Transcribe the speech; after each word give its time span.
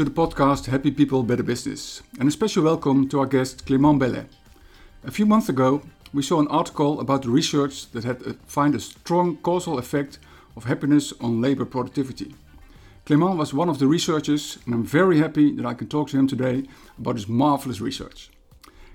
To 0.00 0.04
the 0.04 0.10
podcast 0.10 0.64
Happy 0.64 0.90
People 0.90 1.22
Better 1.22 1.42
Business, 1.42 2.02
and 2.18 2.26
a 2.26 2.32
special 2.32 2.64
welcome 2.64 3.06
to 3.10 3.20
our 3.20 3.26
guest 3.26 3.66
Clément 3.66 3.98
Bellet. 3.98 4.24
A 5.04 5.10
few 5.10 5.26
months 5.26 5.50
ago, 5.50 5.82
we 6.14 6.22
saw 6.22 6.40
an 6.40 6.48
article 6.48 7.00
about 7.00 7.20
the 7.20 7.28
research 7.28 7.90
that 7.90 8.04
had 8.04 8.26
uh, 8.26 8.32
found 8.46 8.74
a 8.74 8.80
strong 8.80 9.36
causal 9.42 9.78
effect 9.78 10.18
of 10.56 10.64
happiness 10.64 11.12
on 11.20 11.42
labor 11.42 11.66
productivity. 11.66 12.34
Clément 13.04 13.36
was 13.36 13.52
one 13.52 13.68
of 13.68 13.78
the 13.78 13.86
researchers, 13.86 14.56
and 14.64 14.74
I'm 14.74 14.84
very 14.84 15.18
happy 15.18 15.54
that 15.56 15.66
I 15.66 15.74
can 15.74 15.86
talk 15.86 16.08
to 16.08 16.18
him 16.18 16.26
today 16.26 16.64
about 16.98 17.16
his 17.16 17.28
marvelous 17.28 17.82
research. 17.82 18.30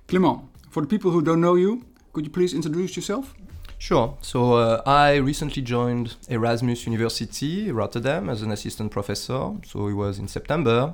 Clément, 0.07 0.47
for 0.71 0.81
the 0.81 0.87
people 0.87 1.11
who 1.11 1.21
don't 1.21 1.39
know 1.39 1.53
you, 1.53 1.85
could 2.13 2.25
you 2.25 2.31
please 2.31 2.51
introduce 2.51 2.95
yourself? 2.95 3.35
Sure. 3.77 4.17
So 4.21 4.53
uh, 4.53 4.81
I 4.85 5.15
recently 5.15 5.61
joined 5.61 6.15
Erasmus 6.29 6.85
University 6.85 7.71
Rotterdam 7.71 8.29
as 8.29 8.41
an 8.41 8.51
assistant 8.51 8.91
professor. 8.91 9.51
So 9.65 9.87
it 9.87 9.93
was 9.93 10.17
in 10.17 10.27
September. 10.27 10.93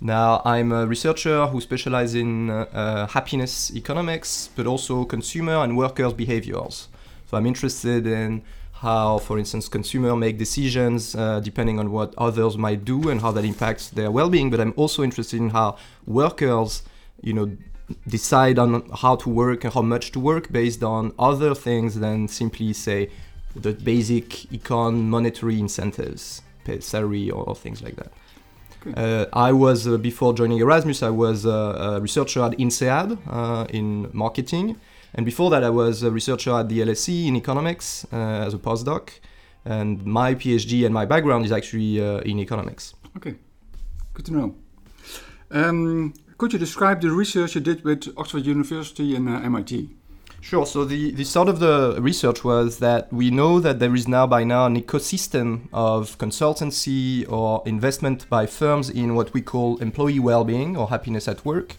Now 0.00 0.42
I'm 0.44 0.70
a 0.70 0.86
researcher 0.86 1.46
who 1.46 1.60
specializes 1.60 2.14
in 2.14 2.50
uh, 2.50 2.66
uh, 2.72 3.06
happiness 3.08 3.72
economics, 3.74 4.50
but 4.54 4.66
also 4.66 5.04
consumer 5.04 5.56
and 5.64 5.76
workers' 5.76 6.12
behaviors. 6.12 6.88
So 7.26 7.36
I'm 7.36 7.46
interested 7.46 8.06
in 8.06 8.42
how, 8.74 9.18
for 9.18 9.38
instance, 9.38 9.68
consumers 9.68 10.14
make 10.16 10.38
decisions 10.38 11.16
uh, 11.16 11.40
depending 11.40 11.80
on 11.80 11.90
what 11.90 12.14
others 12.16 12.56
might 12.56 12.84
do 12.84 13.08
and 13.08 13.20
how 13.20 13.32
that 13.32 13.44
impacts 13.44 13.88
their 13.88 14.10
well-being. 14.10 14.50
But 14.50 14.60
I'm 14.60 14.72
also 14.76 15.02
interested 15.02 15.40
in 15.40 15.50
how 15.50 15.76
workers, 16.06 16.82
you 17.20 17.32
know, 17.32 17.56
decide 18.06 18.58
on 18.58 18.88
how 19.02 19.16
to 19.16 19.28
work 19.28 19.64
and 19.64 19.72
how 19.72 19.82
much 19.82 20.12
to 20.12 20.20
work 20.20 20.50
based 20.52 20.82
on 20.82 21.12
other 21.18 21.54
things 21.54 22.00
than 22.00 22.28
simply 22.28 22.72
say 22.72 23.10
the 23.56 23.72
basic 23.72 24.28
econ 24.50 25.04
monetary 25.04 25.58
incentives, 25.58 26.42
pay 26.64 26.80
salary 26.80 27.30
or, 27.30 27.44
or 27.44 27.54
things 27.54 27.82
like 27.82 27.96
that. 27.96 28.12
Uh, 28.96 29.26
I 29.32 29.52
was 29.52 29.88
uh, 29.88 29.96
before 29.98 30.32
joining 30.34 30.58
Erasmus, 30.58 31.02
I 31.02 31.10
was 31.10 31.44
uh, 31.44 31.96
a 31.96 32.00
researcher 32.00 32.42
at 32.42 32.52
INSEAD 32.58 33.18
uh, 33.28 33.66
in 33.70 34.08
marketing, 34.12 34.76
and 35.14 35.24
before 35.26 35.50
that, 35.50 35.64
I 35.64 35.70
was 35.70 36.02
a 36.02 36.10
researcher 36.10 36.52
at 36.52 36.68
the 36.68 36.80
LSE 36.80 37.26
in 37.26 37.36
economics 37.36 38.06
uh, 38.12 38.16
as 38.16 38.54
a 38.54 38.58
postdoc. 38.58 39.10
And 39.64 40.04
my 40.06 40.34
PhD 40.34 40.84
and 40.84 40.94
my 40.94 41.04
background 41.04 41.44
is 41.44 41.52
actually 41.52 42.00
uh, 42.00 42.18
in 42.20 42.38
economics. 42.38 42.94
Okay, 43.16 43.34
good 44.14 44.26
to 44.26 44.32
know. 44.32 44.54
Um, 45.50 46.14
could 46.38 46.52
you 46.52 46.58
describe 46.58 47.00
the 47.00 47.10
research 47.10 47.56
you 47.56 47.60
did 47.60 47.84
with 47.84 48.14
Oxford 48.16 48.46
University 48.46 49.16
and 49.16 49.28
uh, 49.28 49.40
MIT? 49.40 49.90
Sure. 50.40 50.64
So 50.64 50.84
the, 50.84 51.10
the 51.10 51.24
start 51.24 51.48
of 51.48 51.58
the 51.58 51.98
research 52.00 52.44
was 52.44 52.78
that 52.78 53.12
we 53.12 53.30
know 53.30 53.58
that 53.58 53.80
there 53.80 53.92
is 53.92 54.06
now 54.06 54.24
by 54.24 54.44
now 54.44 54.66
an 54.66 54.80
ecosystem 54.80 55.68
of 55.72 56.16
consultancy 56.18 57.30
or 57.30 57.62
investment 57.66 58.28
by 58.30 58.46
firms 58.46 58.88
in 58.88 59.16
what 59.16 59.34
we 59.34 59.42
call 59.42 59.78
employee 59.78 60.20
well-being 60.20 60.76
or 60.76 60.90
happiness 60.90 61.26
at 61.26 61.44
work. 61.44 61.76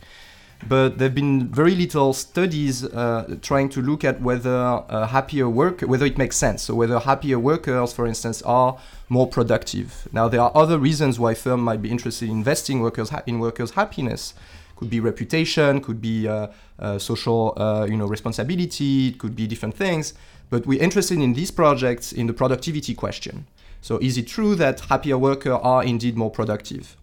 But 0.67 0.97
there 0.97 1.07
have 1.07 1.15
been 1.15 1.47
very 1.47 1.73
little 1.73 2.13
studies 2.13 2.83
uh, 2.83 3.37
trying 3.41 3.69
to 3.69 3.81
look 3.81 4.03
at 4.03 4.21
whether 4.21 4.83
happier 4.89 5.49
work, 5.49 5.81
whether 5.81 6.05
it 6.05 6.17
makes 6.17 6.35
sense. 6.35 6.63
So 6.63 6.75
whether 6.75 6.99
happier 6.99 7.39
workers, 7.39 7.93
for 7.93 8.05
instance, 8.05 8.41
are 8.41 8.77
more 9.07 9.25
productive. 9.27 10.07
Now 10.11 10.27
there 10.27 10.41
are 10.41 10.51
other 10.53 10.77
reasons 10.77 11.17
why 11.17 11.33
firms 11.33 11.63
might 11.63 11.81
be 11.81 11.89
interested 11.89 12.29
in 12.29 12.37
investing 12.37 12.81
workers 12.81 13.09
in 13.25 13.39
workers' 13.39 13.71
happiness 13.71 14.33
could 14.79 14.89
be 14.89 15.01
reputation, 15.01 15.81
could 15.81 16.01
be 16.01 16.25
uh, 16.25 16.47
uh, 16.79 16.97
social, 16.97 17.53
uh, 17.57 17.85
you 17.85 17.97
know, 17.97 18.07
responsibility. 18.07 19.09
It 19.09 19.17
could 19.17 19.35
be 19.35 19.45
different 19.45 19.75
things. 19.75 20.13
But 20.49 20.65
we're 20.65 20.81
interested 20.81 21.19
in 21.19 21.33
these 21.33 21.51
projects 21.51 22.13
in 22.13 22.27
the 22.27 22.33
productivity 22.33 22.95
question. 22.95 23.45
So 23.81 23.97
is 23.97 24.17
it 24.17 24.27
true 24.27 24.55
that 24.55 24.79
happier 24.79 25.17
workers 25.17 25.59
are 25.61 25.83
indeed 25.83 26.15
more 26.15 26.31
productive? 26.31 26.95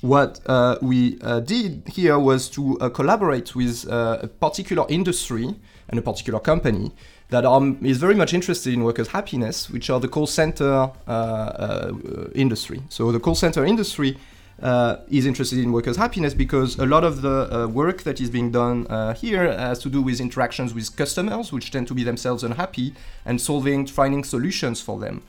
What 0.00 0.40
uh, 0.46 0.76
we 0.80 1.18
uh, 1.20 1.40
did 1.40 1.82
here 1.86 2.18
was 2.18 2.48
to 2.50 2.78
uh, 2.78 2.88
collaborate 2.88 3.54
with 3.54 3.86
a 3.88 4.30
particular 4.40 4.86
industry 4.88 5.54
and 5.88 5.98
a 5.98 6.02
particular 6.02 6.40
company 6.40 6.92
that 7.28 7.44
are, 7.44 7.62
is 7.82 7.98
very 7.98 8.14
much 8.14 8.32
interested 8.32 8.72
in 8.72 8.82
workers' 8.82 9.08
happiness, 9.08 9.68
which 9.68 9.90
are 9.90 10.00
the 10.00 10.08
call 10.08 10.26
center 10.26 10.90
industry. 12.34 12.82
So 12.88 13.12
the 13.12 13.20
call 13.20 13.34
center 13.34 13.64
industry 13.64 14.16
uh, 14.62 14.96
is 15.08 15.26
interested 15.26 15.58
in 15.58 15.72
workers' 15.72 15.96
happiness 15.96 16.34
because 16.34 16.78
a 16.78 16.86
lot 16.86 17.04
of 17.04 17.22
the 17.22 17.64
uh, 17.64 17.66
work 17.66 18.02
that 18.02 18.20
is 18.20 18.30
being 18.30 18.50
done 18.50 18.86
uh, 18.88 19.14
here 19.14 19.50
has 19.52 19.78
to 19.80 19.88
do 19.88 20.02
with 20.02 20.20
interactions 20.20 20.74
with 20.74 20.94
customers, 20.96 21.52
which 21.52 21.70
tend 21.70 21.88
to 21.88 21.94
be 21.94 22.04
themselves 22.04 22.44
unhappy, 22.44 22.94
and 23.24 23.40
solving, 23.40 23.86
finding 23.86 24.24
solutions 24.24 24.80
for 24.80 24.98
them. 24.98 25.22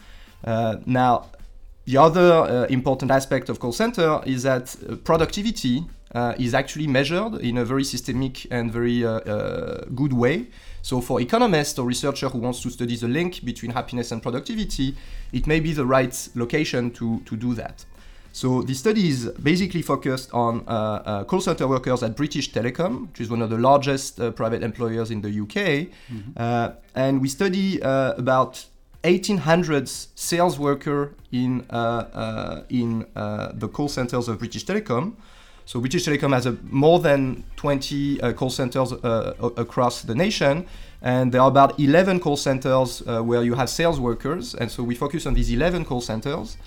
Uh, 0.44 0.78
now, 0.86 1.30
the 1.92 1.98
other 1.98 2.30
uh, 2.32 2.66
important 2.68 3.12
aspect 3.12 3.50
of 3.50 3.60
call 3.60 3.74
center 3.74 4.22
is 4.26 4.44
that 4.44 4.76
uh, 4.90 4.96
productivity 4.96 5.84
is 6.38 6.54
actually 6.54 6.88
measured 6.88 7.36
in 7.36 7.58
a 7.58 7.66
very 7.66 7.86
systemic 7.86 8.46
and 8.52 8.72
very 8.72 9.00
good 9.96 10.14
way. 10.14 10.48
So, 10.82 11.00
for 11.00 11.22
economists 11.22 11.80
or 11.80 11.86
researcher 11.88 12.28
who 12.28 12.40
wants 12.40 12.62
to 12.64 12.70
study 12.70 12.96
the 12.96 13.08
link 13.08 13.46
between 13.46 13.72
happiness 13.72 14.12
and 14.12 14.22
productivity, 14.22 14.96
it 15.32 15.48
may 15.48 15.60
be 15.60 15.74
the 15.74 15.86
right 15.86 16.16
location 16.36 16.92
to, 16.92 17.22
to 17.22 17.38
do 17.38 17.54
that. 17.54 17.86
So 18.34 18.62
the 18.62 18.74
study 18.74 19.10
is 19.10 19.30
basically 19.44 19.82
focused 19.82 20.34
on 20.34 20.64
uh, 20.68 20.72
uh, 20.72 21.24
call 21.26 21.42
center 21.42 21.68
workers 21.68 22.02
at 22.02 22.16
British 22.16 22.52
Telecom, 22.52 23.10
which 23.10 23.22
is 23.22 23.30
one 23.30 23.42
of 23.42 23.50
the 23.50 23.58
largest 23.58 24.20
uh, 24.20 24.32
private 24.32 24.64
employers 24.64 25.12
in 25.12 25.22
the 25.22 25.30
UK. 25.30 25.90
Mm-hmm. 26.10 26.32
Uh, 26.38 26.72
and 26.96 27.22
we 27.22 27.28
study 27.28 27.82
uh, 27.84 28.14
about 28.14 28.66
1,800 29.04 29.88
sales 29.88 30.60
workers 30.60 31.14
in, 31.32 31.66
uh, 31.70 32.64
in 32.70 33.06
the 33.16 33.70
call 33.72 33.88
centers 33.88 34.28
of 34.28 34.40
British 34.40 34.66
Telecom. 34.66 35.14
So 35.66 35.80
British 35.80 36.06
Telecom 36.06 36.34
has 36.34 36.46
a, 36.46 36.58
more 36.64 37.00
than 37.00 37.44
20 37.56 38.18
call 38.34 38.50
centers 38.50 38.92
across 38.94 40.02
the 40.04 40.16
nation. 40.16 40.66
And 41.02 41.32
there 41.32 41.42
are 41.42 41.48
about 41.48 41.80
11 41.80 42.20
call 42.20 42.38
centers 42.38 43.02
where 43.06 43.44
you 43.44 43.56
have 43.56 43.70
sales 43.70 44.00
workers. 44.00 44.54
And 44.54 44.70
so 44.70 44.84
we 44.84 44.96
focus 44.96 45.26
on 45.26 45.34
these 45.34 45.52
11 45.52 45.86
call 45.86 46.02
centers 46.02 46.58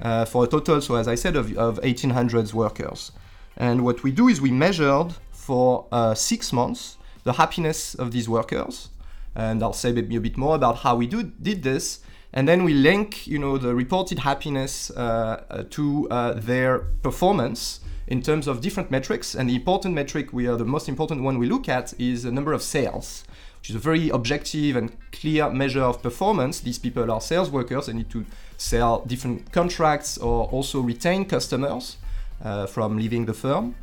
uh, 0.00 0.24
for 0.24 0.44
a 0.44 0.46
total, 0.46 0.80
so 0.80 0.96
as 0.96 1.08
I 1.08 1.14
said, 1.14 1.36
of, 1.36 1.56
of 1.56 1.78
1,800 1.78 2.52
workers. 2.52 3.12
And 3.56 3.84
what 3.84 4.02
we 4.02 4.10
do 4.10 4.28
is 4.28 4.40
we 4.40 4.50
measured 4.50 5.14
for 5.32 5.86
uh, 5.92 6.14
six 6.14 6.52
months 6.52 6.96
the 7.22 7.34
happiness 7.34 7.94
of 7.94 8.12
these 8.12 8.28
workers. 8.28 8.88
And 9.34 9.62
I'll 9.62 9.72
say 9.72 9.90
a 9.90 10.02
bit 10.02 10.36
more 10.36 10.54
about 10.54 10.78
how 10.78 10.96
we 10.96 11.06
do, 11.06 11.22
did 11.22 11.62
this. 11.62 12.00
And 12.32 12.48
then 12.48 12.64
we 12.64 12.74
link, 12.74 13.26
you 13.26 13.38
know, 13.38 13.58
the 13.58 13.74
reported 13.74 14.20
happiness 14.20 14.90
uh, 14.90 15.44
uh 15.50 15.62
to 15.70 16.08
uh, 16.10 16.32
their 16.34 16.80
performance 17.02 17.80
in 18.06 18.22
terms 18.22 18.46
of 18.46 18.60
different 18.60 18.90
metrics. 18.90 19.34
And 19.34 19.48
the 19.48 19.54
important 19.54 19.94
metric, 19.94 20.32
we 20.32 20.46
are 20.46 20.56
the 20.56 20.64
most 20.64 20.88
important 20.88 21.22
one 21.22 21.38
we 21.38 21.46
look 21.46 21.68
at, 21.68 21.94
is 21.98 22.24
the 22.24 22.32
number 22.32 22.52
of 22.52 22.62
sales 22.62 23.24
which 23.64 23.70
is 23.70 23.76
a 23.76 23.78
very 23.78 24.10
objective 24.10 24.76
and 24.76 24.94
clear 25.10 25.48
measure 25.48 25.80
of 25.80 26.02
performance. 26.02 26.60
These 26.60 26.78
people 26.78 27.10
are 27.10 27.18
sales 27.18 27.50
workers. 27.50 27.86
They 27.86 27.94
need 27.94 28.10
to 28.10 28.26
sell 28.58 29.02
different 29.06 29.52
contracts 29.52 30.18
or 30.18 30.44
also 30.48 30.82
retain 30.82 31.24
customers 31.24 31.96
uh, 32.44 32.66
from 32.66 32.98
leaving 32.98 33.24
the 33.24 33.32
firm. 33.32 33.74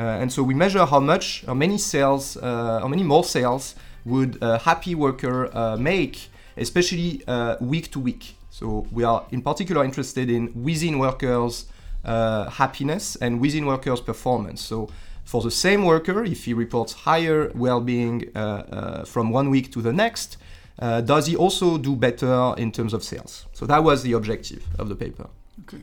Uh, 0.00 0.04
and 0.04 0.32
so 0.32 0.42
we 0.42 0.54
measure 0.54 0.86
how 0.86 1.00
much, 1.00 1.44
how 1.44 1.52
many 1.52 1.76
sales, 1.76 2.38
uh, 2.38 2.80
how 2.80 2.88
many 2.88 3.02
more 3.02 3.24
sales 3.24 3.74
would 4.06 4.38
a 4.40 4.58
happy 4.58 4.94
worker 4.94 5.54
uh, 5.54 5.76
make, 5.76 6.28
especially 6.56 7.22
uh, 7.26 7.56
week 7.60 7.90
to 7.90 8.00
week. 8.00 8.36
So 8.50 8.86
we 8.90 9.04
are 9.04 9.26
in 9.30 9.42
particular 9.42 9.84
interested 9.84 10.30
in 10.30 10.62
within 10.62 10.98
workers' 10.98 11.66
uh, 12.04 12.48
happiness 12.48 13.16
and 13.16 13.40
within 13.40 13.66
workers' 13.66 14.00
performance. 14.00 14.62
So 14.62 14.88
for 15.24 15.42
the 15.42 15.50
same 15.50 15.84
worker, 15.84 16.24
if 16.24 16.44
he 16.44 16.54
reports 16.54 16.92
higher 16.92 17.50
well-being 17.54 18.30
uh, 18.34 18.38
uh, 18.38 19.04
from 19.04 19.30
one 19.30 19.50
week 19.50 19.72
to 19.72 19.82
the 19.82 19.92
next, 19.92 20.38
uh, 20.78 21.00
does 21.00 21.26
he 21.26 21.36
also 21.36 21.78
do 21.78 21.96
better 21.96 22.54
in 22.56 22.70
terms 22.70 22.94
of 22.94 23.02
sales? 23.02 23.46
So 23.52 23.66
that 23.66 23.82
was 23.82 24.02
the 24.02 24.12
objective 24.12 24.62
of 24.78 24.88
the 24.88 24.94
paper. 24.94 25.28
Okay. 25.62 25.82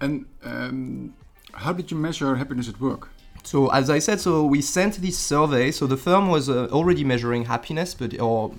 And 0.00 0.26
um, 0.44 1.14
how 1.52 1.72
did 1.72 1.90
you 1.90 1.96
measure 1.96 2.36
happiness 2.36 2.68
at 2.68 2.80
work? 2.80 3.10
So 3.42 3.68
as 3.68 3.90
I 3.90 3.98
said, 3.98 4.20
so 4.20 4.44
we 4.44 4.62
sent 4.62 5.02
this 5.02 5.18
survey. 5.18 5.70
So 5.70 5.86
the 5.86 5.96
firm 5.96 6.28
was 6.28 6.48
uh, 6.48 6.68
already 6.70 7.04
measuring 7.04 7.46
happiness, 7.46 7.94
but 7.94 8.18
or 8.20 8.52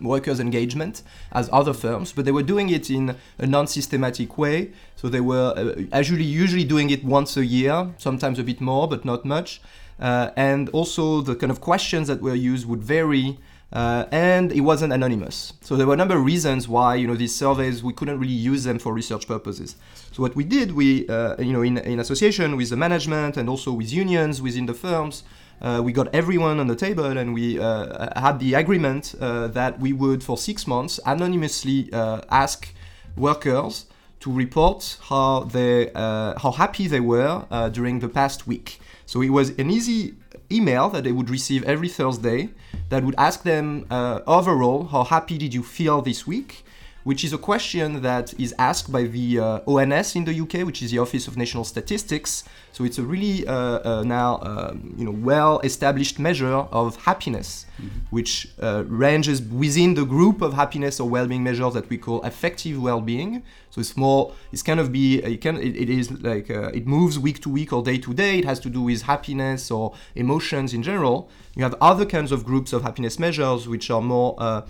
workers' 0.00 0.40
engagement 0.40 1.02
as 1.32 1.48
other 1.52 1.72
firms, 1.72 2.12
but 2.12 2.24
they 2.24 2.32
were 2.32 2.42
doing 2.42 2.68
it 2.68 2.90
in 2.90 3.16
a 3.38 3.46
non-systematic 3.46 4.36
way. 4.36 4.72
So 4.96 5.08
they 5.08 5.20
were 5.20 5.54
uh, 5.56 5.98
usually 5.98 6.24
usually 6.24 6.64
doing 6.64 6.90
it 6.90 7.04
once 7.04 7.36
a 7.36 7.44
year, 7.44 7.94
sometimes 7.98 8.38
a 8.38 8.44
bit 8.44 8.60
more, 8.60 8.88
but 8.88 9.04
not 9.04 9.24
much. 9.24 9.60
Uh, 9.98 10.30
and 10.36 10.68
also 10.70 11.22
the 11.22 11.34
kind 11.34 11.50
of 11.50 11.60
questions 11.60 12.08
that 12.08 12.20
were 12.20 12.34
used 12.34 12.66
would 12.66 12.82
vary. 12.82 13.38
Uh, 13.72 14.06
and 14.12 14.52
it 14.52 14.60
wasn't 14.60 14.92
anonymous. 14.92 15.52
So 15.60 15.76
there 15.76 15.88
were 15.88 15.94
a 15.94 15.96
number 15.96 16.16
of 16.16 16.24
reasons 16.24 16.68
why 16.68 16.94
you 16.94 17.06
know 17.08 17.16
these 17.16 17.34
surveys 17.34 17.82
we 17.82 17.92
couldn't 17.92 18.20
really 18.20 18.32
use 18.32 18.62
them 18.62 18.78
for 18.78 18.94
research 18.94 19.26
purposes. 19.26 19.74
So 20.16 20.22
what 20.22 20.34
we 20.34 20.44
did, 20.44 20.72
we 20.72 21.06
uh, 21.08 21.36
you 21.38 21.52
know 21.52 21.60
in, 21.60 21.76
in 21.76 22.00
association 22.00 22.56
with 22.56 22.70
the 22.70 22.76
management 22.78 23.36
and 23.36 23.50
also 23.50 23.70
with 23.70 23.92
unions 23.92 24.40
within 24.40 24.64
the 24.64 24.72
firms, 24.72 25.24
uh, 25.60 25.82
we 25.84 25.92
got 25.92 26.08
everyone 26.14 26.58
on 26.58 26.68
the 26.68 26.74
table 26.74 27.04
and 27.04 27.34
we 27.34 27.60
uh, 27.60 28.08
had 28.18 28.40
the 28.40 28.54
agreement 28.54 29.14
uh, 29.20 29.48
that 29.48 29.78
we 29.78 29.92
would, 29.92 30.24
for 30.24 30.38
six 30.38 30.66
months, 30.66 30.98
anonymously 31.04 31.92
uh, 31.92 32.22
ask 32.30 32.72
workers 33.14 33.84
to 34.20 34.32
report 34.32 34.96
how 35.10 35.40
they 35.40 35.92
uh, 35.92 36.38
how 36.38 36.50
happy 36.50 36.86
they 36.86 37.00
were 37.00 37.44
uh, 37.50 37.68
during 37.68 37.98
the 37.98 38.08
past 38.08 38.46
week. 38.46 38.80
So 39.04 39.20
it 39.20 39.28
was 39.28 39.50
an 39.58 39.68
easy 39.68 40.14
email 40.50 40.88
that 40.88 41.04
they 41.04 41.12
would 41.12 41.28
receive 41.28 41.62
every 41.64 41.90
Thursday 41.90 42.48
that 42.88 43.04
would 43.04 43.16
ask 43.18 43.42
them 43.42 43.84
uh, 43.90 44.20
overall 44.26 44.84
how 44.84 45.04
happy 45.04 45.36
did 45.36 45.52
you 45.52 45.62
feel 45.62 46.00
this 46.00 46.26
week 46.26 46.64
which 47.06 47.22
is 47.22 47.32
a 47.32 47.38
question 47.38 48.02
that 48.02 48.34
is 48.36 48.52
asked 48.58 48.90
by 48.90 49.04
the 49.04 49.38
uh, 49.38 49.60
ONS 49.68 50.16
in 50.16 50.24
the 50.24 50.40
UK, 50.40 50.66
which 50.66 50.82
is 50.82 50.90
the 50.90 50.98
Office 50.98 51.28
of 51.28 51.36
National 51.36 51.62
Statistics. 51.62 52.42
So 52.72 52.82
it's 52.82 52.98
a 52.98 53.04
really 53.04 53.46
uh, 53.46 53.54
uh, 53.54 54.02
now 54.02 54.40
um, 54.42 54.92
you 54.98 55.04
know 55.04 55.12
well-established 55.12 56.18
measure 56.18 56.56
of 56.80 56.96
happiness, 56.96 57.66
mm-hmm. 57.80 58.00
which 58.10 58.48
uh, 58.60 58.82
ranges 58.88 59.40
within 59.40 59.94
the 59.94 60.04
group 60.04 60.42
of 60.42 60.54
happiness 60.54 60.98
or 60.98 61.08
well-being 61.08 61.44
measures 61.44 61.74
that 61.74 61.88
we 61.88 61.96
call 61.96 62.20
affective 62.22 62.82
well-being. 62.82 63.44
So 63.70 63.80
it's 63.80 63.96
more, 63.96 64.32
it's 64.50 64.64
kind 64.64 64.80
of 64.80 64.90
be, 64.90 65.22
it 65.22 65.40
can, 65.40 65.58
it, 65.58 65.76
it 65.76 65.88
is 65.88 66.10
like 66.10 66.50
uh, 66.50 66.70
it 66.74 66.88
moves 66.88 67.20
week 67.20 67.40
to 67.42 67.48
week 67.48 67.72
or 67.72 67.84
day 67.84 67.98
to 67.98 68.12
day. 68.14 68.40
It 68.40 68.46
has 68.46 68.58
to 68.60 68.68
do 68.68 68.82
with 68.82 69.02
happiness 69.02 69.70
or 69.70 69.94
emotions 70.16 70.74
in 70.74 70.82
general. 70.82 71.30
You 71.54 71.62
have 71.62 71.76
other 71.80 72.04
kinds 72.04 72.32
of 72.32 72.44
groups 72.44 72.72
of 72.72 72.82
happiness 72.82 73.20
measures 73.20 73.68
which 73.68 73.90
are 73.90 74.02
more 74.02 74.34
uh, 74.38 74.44
uh, 74.46 74.62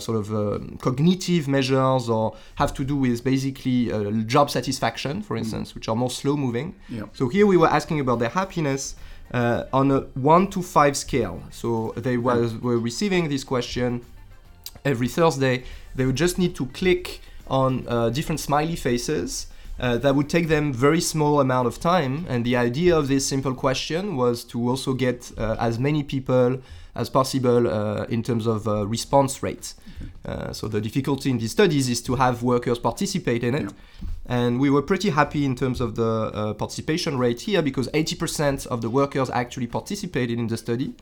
sort 0.00 0.18
of 0.18 0.34
uh, 0.34 0.58
cognitive 0.80 1.48
measures 1.48 2.08
or 2.08 2.36
have 2.56 2.72
to 2.74 2.84
do 2.84 2.96
with 2.96 3.22
basically 3.24 3.92
uh, 3.92 4.10
job 4.26 4.50
satisfaction, 4.50 5.22
for 5.22 5.36
mm. 5.36 5.40
instance, 5.40 5.70
mm. 5.70 5.74
which 5.76 5.88
are 5.88 5.96
more 5.96 6.10
slow 6.10 6.36
moving. 6.36 6.74
Yeah. 6.88 7.04
So 7.12 7.28
here 7.28 7.46
we 7.46 7.56
were 7.56 7.68
asking 7.68 8.00
about 8.00 8.18
their 8.18 8.30
happiness 8.30 8.94
uh, 9.32 9.64
on 9.72 9.90
a 9.90 10.00
one 10.14 10.48
to 10.48 10.62
five 10.62 10.96
scale. 10.96 11.42
So 11.50 11.92
they 11.96 12.16
was, 12.16 12.56
were 12.58 12.78
receiving 12.78 13.28
this 13.28 13.44
question 13.44 14.04
every 14.84 15.08
Thursday. 15.08 15.64
They 15.94 16.06
would 16.06 16.16
just 16.16 16.38
need 16.38 16.54
to 16.56 16.66
click 16.66 17.20
on 17.46 17.86
uh, 17.88 18.10
different 18.10 18.40
smiley 18.40 18.76
faces. 18.76 19.46
Uh, 19.80 19.96
that 19.96 20.14
would 20.14 20.28
take 20.28 20.48
them 20.48 20.74
very 20.74 21.00
small 21.00 21.40
amount 21.40 21.66
of 21.66 21.80
time 21.80 22.26
and 22.28 22.44
the 22.44 22.54
idea 22.54 22.94
of 22.94 23.08
this 23.08 23.26
simple 23.26 23.54
question 23.54 24.14
was 24.14 24.44
to 24.44 24.68
also 24.68 24.92
get 24.92 25.32
as 25.38 25.78
many 25.78 26.02
people 26.02 26.60
as 26.94 27.08
possible 27.08 27.68
uh, 27.68 28.04
in 28.04 28.22
terms 28.22 28.46
of 28.46 28.66
uh, 28.66 28.86
response 28.86 29.42
rates. 29.42 29.74
Uh, 30.24 30.52
so 30.52 30.68
the 30.68 30.80
difficulty 30.80 31.30
in 31.30 31.38
these 31.38 31.52
studies 31.52 31.88
is 31.88 32.02
to 32.02 32.14
have 32.16 32.42
workers 32.42 32.78
participate 32.78 33.44
in 33.44 33.54
it. 33.54 33.62
Yeah. 33.62 34.08
And 34.26 34.60
we 34.60 34.70
were 34.70 34.82
pretty 34.82 35.10
happy 35.10 35.44
in 35.44 35.54
terms 35.56 35.80
of 35.80 35.96
the 35.96 36.04
uh, 36.04 36.54
participation 36.54 37.18
rate 37.18 37.42
here 37.42 37.62
because 37.62 37.88
80% 37.88 38.66
of 38.66 38.82
the 38.82 38.90
workers 38.90 39.30
actually 39.30 39.66
participated 39.66 40.38
in 40.38 40.46
the 40.46 40.56
study. 40.56 40.94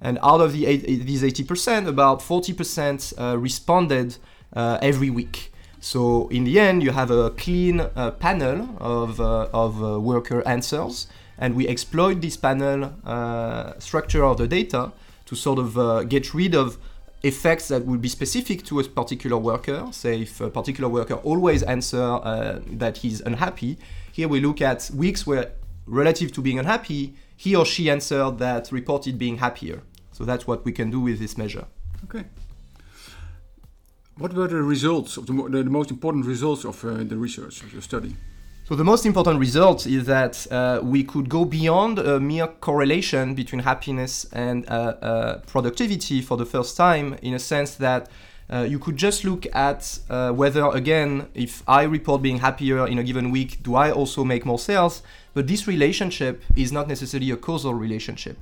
And 0.00 0.18
out 0.22 0.40
of 0.40 0.52
the 0.52 0.66
eight, 0.66 1.06
these 1.06 1.22
80%, 1.22 1.86
about 1.86 2.20
40% 2.20 3.14
uh, 3.16 3.38
responded 3.38 4.16
uh, 4.52 4.78
every 4.82 5.10
week. 5.10 5.51
So 5.82 6.28
in 6.28 6.44
the 6.44 6.60
end, 6.60 6.80
you 6.84 6.92
have 6.92 7.10
a 7.10 7.30
clean 7.30 7.80
uh, 7.80 8.12
panel 8.12 8.68
of, 8.78 9.20
uh, 9.20 9.48
of 9.52 9.80
worker 10.00 10.46
answers, 10.46 11.08
and 11.36 11.56
we 11.56 11.66
exploit 11.66 12.20
this 12.20 12.36
panel 12.36 12.92
structure 13.80 14.24
of 14.24 14.38
the 14.38 14.46
data 14.46 14.92
to 15.26 15.34
sort 15.34 15.58
of 15.58 15.76
uh, 15.76 16.04
get 16.04 16.34
rid 16.34 16.54
of 16.54 16.78
effects 17.24 17.68
that 17.68 17.84
would 17.84 18.00
be 18.00 18.08
specific 18.08 18.64
to 18.66 18.78
a 18.78 18.84
particular 18.84 19.36
worker. 19.36 19.88
Say 19.90 20.22
if 20.22 20.40
a 20.40 20.50
particular 20.50 20.88
worker 20.88 21.14
always 21.14 21.62
answer 21.62 22.02
uh, 22.02 22.60
that 22.66 22.98
he's 22.98 23.20
unhappy, 23.20 23.76
here 24.12 24.28
we 24.28 24.40
look 24.40 24.60
at 24.60 24.90
weeks 24.94 25.26
where 25.26 25.52
relative 25.86 26.32
to 26.32 26.40
being 26.42 26.58
unhappy, 26.58 27.14
he 27.36 27.56
or 27.56 27.64
she 27.64 27.90
answered 27.90 28.38
that 28.38 28.70
reported 28.70 29.18
being 29.18 29.38
happier. 29.38 29.82
So 30.12 30.24
that's 30.24 30.46
what 30.46 30.64
we 30.64 30.70
can 30.70 30.90
do 30.90 31.00
with 31.00 31.18
this 31.18 31.36
measure. 31.36 31.66
Okay. 32.04 32.24
What 34.18 34.34
were 34.34 34.46
the 34.46 34.62
results 34.62 35.16
of 35.16 35.26
the, 35.26 35.32
the, 35.32 35.62
the 35.62 35.70
most 35.70 35.90
important 35.90 36.26
results 36.26 36.64
of 36.64 36.84
uh, 36.84 37.02
the 37.04 37.16
research 37.16 37.62
of 37.62 37.72
your 37.72 37.80
study? 37.80 38.14
So 38.64 38.76
the 38.76 38.84
most 38.84 39.06
important 39.06 39.40
result 39.40 39.86
is 39.86 40.04
that 40.04 40.46
uh, 40.50 40.80
we 40.82 41.02
could 41.02 41.28
go 41.28 41.44
beyond 41.44 41.98
a 41.98 42.20
mere 42.20 42.46
correlation 42.46 43.34
between 43.34 43.62
happiness 43.62 44.26
and 44.32 44.68
uh, 44.68 44.72
uh, 44.72 45.38
productivity 45.40 46.20
for 46.20 46.36
the 46.36 46.44
first 46.44 46.76
time, 46.76 47.16
in 47.22 47.34
a 47.34 47.38
sense 47.38 47.74
that 47.76 48.10
uh, 48.50 48.66
you 48.68 48.78
could 48.78 48.98
just 48.98 49.24
look 49.24 49.46
at 49.54 49.98
uh, 50.10 50.30
whether, 50.30 50.66
again, 50.66 51.28
if 51.34 51.62
I 51.66 51.84
report 51.84 52.20
being 52.20 52.38
happier 52.38 52.86
in 52.86 52.98
a 52.98 53.02
given 53.02 53.30
week, 53.30 53.62
do 53.62 53.74
I 53.74 53.90
also 53.90 54.24
make 54.24 54.44
more 54.44 54.58
sales? 54.58 55.02
But 55.32 55.46
this 55.46 55.66
relationship 55.66 56.42
is 56.54 56.70
not 56.70 56.86
necessarily 56.86 57.30
a 57.30 57.36
causal 57.36 57.72
relationship. 57.72 58.38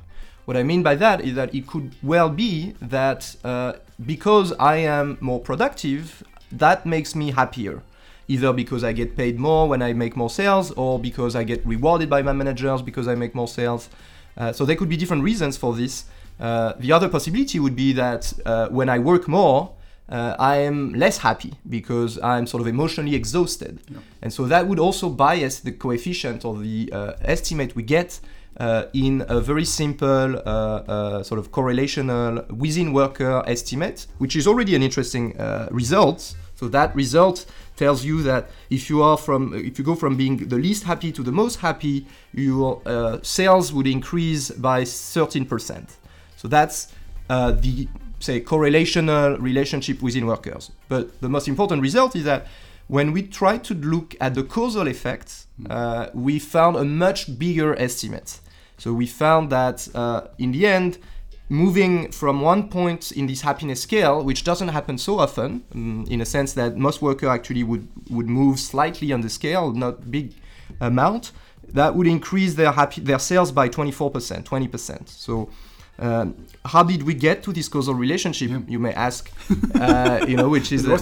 What 0.51 0.57
I 0.57 0.65
mean 0.65 0.83
by 0.83 0.97
that 0.97 1.21
is 1.21 1.37
that 1.37 1.55
it 1.55 1.69
could 1.69 1.95
well 2.03 2.29
be 2.29 2.75
that 2.83 3.37
uh, 3.45 3.75
because 4.05 4.53
I 4.55 4.79
am 4.79 5.17
more 5.21 5.39
productive, 5.39 6.25
that 6.51 6.85
makes 6.85 7.15
me 7.15 7.31
happier 7.31 7.85
either 8.27 8.53
because 8.53 8.83
I 8.83 8.93
get 8.93 9.17
paid 9.17 9.39
more 9.39 9.69
when 9.69 9.81
I 9.81 9.93
make 9.93 10.17
more 10.17 10.29
sales 10.29 10.73
or 10.73 10.99
because 10.99 11.37
I 11.37 11.45
get 11.45 11.65
rewarded 11.65 12.11
by 12.11 12.23
my 12.23 12.33
managers 12.33 12.83
because 12.83 13.07
I 13.07 13.15
make 13.15 13.33
more 13.33 13.47
sales. 13.47 13.91
Uh, 14.37 14.51
so 14.51 14.65
there 14.65 14.75
could 14.75 14.89
be 14.89 14.97
different 14.97 15.23
reasons 15.23 15.57
for 15.57 15.73
this. 15.73 16.07
Uh, 16.41 16.73
the 16.81 16.91
other 16.91 17.09
possibility 17.09 17.61
would 17.61 17.77
be 17.77 17.93
that 17.93 18.33
uh, 18.45 18.67
when 18.71 18.89
I 18.89 18.99
work 18.99 19.29
more, 19.29 19.71
uh, 20.09 20.35
I 20.37 20.57
am 20.57 20.95
less 20.95 21.19
happy 21.19 21.53
because 21.69 22.19
I'm 22.25 22.49
sort 22.49 22.61
of 22.61 22.67
emotionally 22.67 23.15
exhausted. 23.15 23.79
Yeah. 23.89 23.99
And 24.21 24.33
so 24.33 24.47
that 24.47 24.67
would 24.67 24.81
also 24.81 25.11
bias 25.11 25.61
the 25.61 25.71
coefficient 25.71 26.45
or 26.45 26.59
the 26.59 26.91
uh, 26.93 27.13
estimate 27.23 27.77
we 27.77 27.85
get 27.85 28.19
uh, 28.61 28.85
in 28.93 29.25
a 29.29 29.41
very 29.41 29.65
simple 29.65 30.37
uh, 30.37 30.39
uh, 30.39 31.23
sort 31.23 31.39
of 31.39 31.51
correlational 31.51 32.47
within 32.51 32.93
worker 32.93 33.43
estimate, 33.47 34.07
which 34.19 34.37
is 34.37 34.47
already 34.47 34.75
an 34.75 34.83
interesting 34.83 35.35
result. 35.71 36.35
So 36.57 36.69
that 36.69 36.95
result 36.95 37.47
tells 37.77 38.05
you 38.05 38.23
that 38.25 38.51
if 38.69 38.91
you 38.91 39.03
are 39.03 39.17
from 39.17 39.55
if 39.55 39.79
you 39.79 39.85
go 39.85 39.95
from 39.95 40.15
being 40.15 40.37
the 40.49 40.59
least 40.59 40.83
happy 40.85 41.11
to 41.13 41.23
the 41.23 41.33
most 41.33 41.57
happy, 41.61 42.07
your 42.35 42.83
uh, 42.85 43.19
sales 43.23 43.73
would 43.73 43.87
increase 43.87 44.51
by 44.51 44.83
13%. 44.83 45.97
So 46.37 46.47
that's 46.47 46.93
uh, 47.31 47.53
the 47.53 47.89
say 48.19 48.43
correlational 48.43 49.41
relationship 49.41 50.03
within 50.03 50.27
workers. 50.27 50.71
But 50.89 51.19
the 51.23 51.31
most 51.31 51.49
important 51.49 51.81
result 51.81 52.15
is 52.15 52.25
that 52.25 52.47
when 52.89 53.13
we 53.13 53.23
try 53.23 53.57
to 53.57 53.73
look 53.75 54.15
at 54.21 54.35
the 54.35 54.43
causal 54.43 54.87
effects, 54.87 55.47
hmm. 55.57 55.67
uh, 55.71 56.07
we 56.13 56.39
found 56.39 56.77
a 56.77 56.85
much 56.85 57.39
bigger 57.39 57.75
estimate. 57.79 58.41
So 58.81 58.95
we 58.95 59.07
found 59.07 59.51
that 59.51 59.87
uh, 59.95 60.29
in 60.39 60.53
the 60.53 60.67
end, 60.67 60.99
moving 61.51 62.11
from 62.13 62.41
one 62.41 62.71
point 62.71 63.13
in 63.13 63.27
this 63.27 63.43
happiness 63.43 63.83
scale, 63.83 64.25
which 64.25 64.43
doesn't 64.43 64.69
happen 64.69 64.97
so 64.97 65.19
often, 65.19 65.63
um, 65.75 66.07
in 66.09 66.23
a 66.23 66.25
sense 66.25 66.55
that 66.55 66.79
most 66.79 67.03
workers 67.03 67.29
actually 67.29 67.63
would, 67.63 67.87
would 68.09 68.29
move 68.29 68.59
slightly 68.59 69.13
on 69.13 69.21
the 69.21 69.29
scale, 69.29 69.73
not 69.73 70.11
big 70.11 70.33
amount, 70.81 71.33
that 71.75 71.95
would 71.95 72.07
increase 72.07 72.55
their 72.55 72.73
happy 72.73 73.03
their 73.03 73.19
sales 73.19 73.53
by 73.53 73.69
24%, 73.69 74.45
20%. 74.45 75.09
So 75.09 75.51
um, 75.99 76.47
how 76.65 76.83
did 76.83 77.03
we 77.03 77.13
get 77.13 77.43
to 77.43 77.53
this 77.53 77.69
causal 77.69 77.95
relationship? 77.95 78.49
Yeah. 78.49 78.61
You 78.67 78.79
may 78.79 78.95
ask, 78.95 79.31
uh, 79.75 80.25
you 80.27 80.39
know, 80.39 80.49
which 80.49 80.73
is 80.77 80.87
a, 80.87 80.97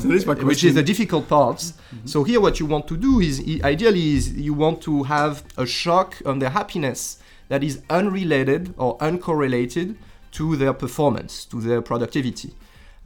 which 0.44 0.64
is 0.64 0.74
the 0.74 0.82
difficult 0.82 1.28
part. 1.28 1.58
Mm-hmm. 1.58 2.06
So 2.06 2.24
here, 2.24 2.40
what 2.40 2.58
you 2.58 2.66
want 2.66 2.88
to 2.88 2.96
do 2.96 3.20
is 3.20 3.40
ideally 3.62 4.14
is 4.14 4.32
you 4.32 4.52
want 4.52 4.82
to 4.82 5.04
have 5.04 5.44
a 5.56 5.64
shock 5.64 6.20
on 6.26 6.40
their 6.40 6.50
happiness 6.50 7.18
that 7.48 7.64
is 7.64 7.82
unrelated 7.90 8.74
or 8.76 8.96
uncorrelated 8.98 9.96
to 10.32 10.56
their 10.56 10.72
performance, 10.72 11.44
to 11.46 11.60
their 11.60 11.82
productivity, 11.82 12.54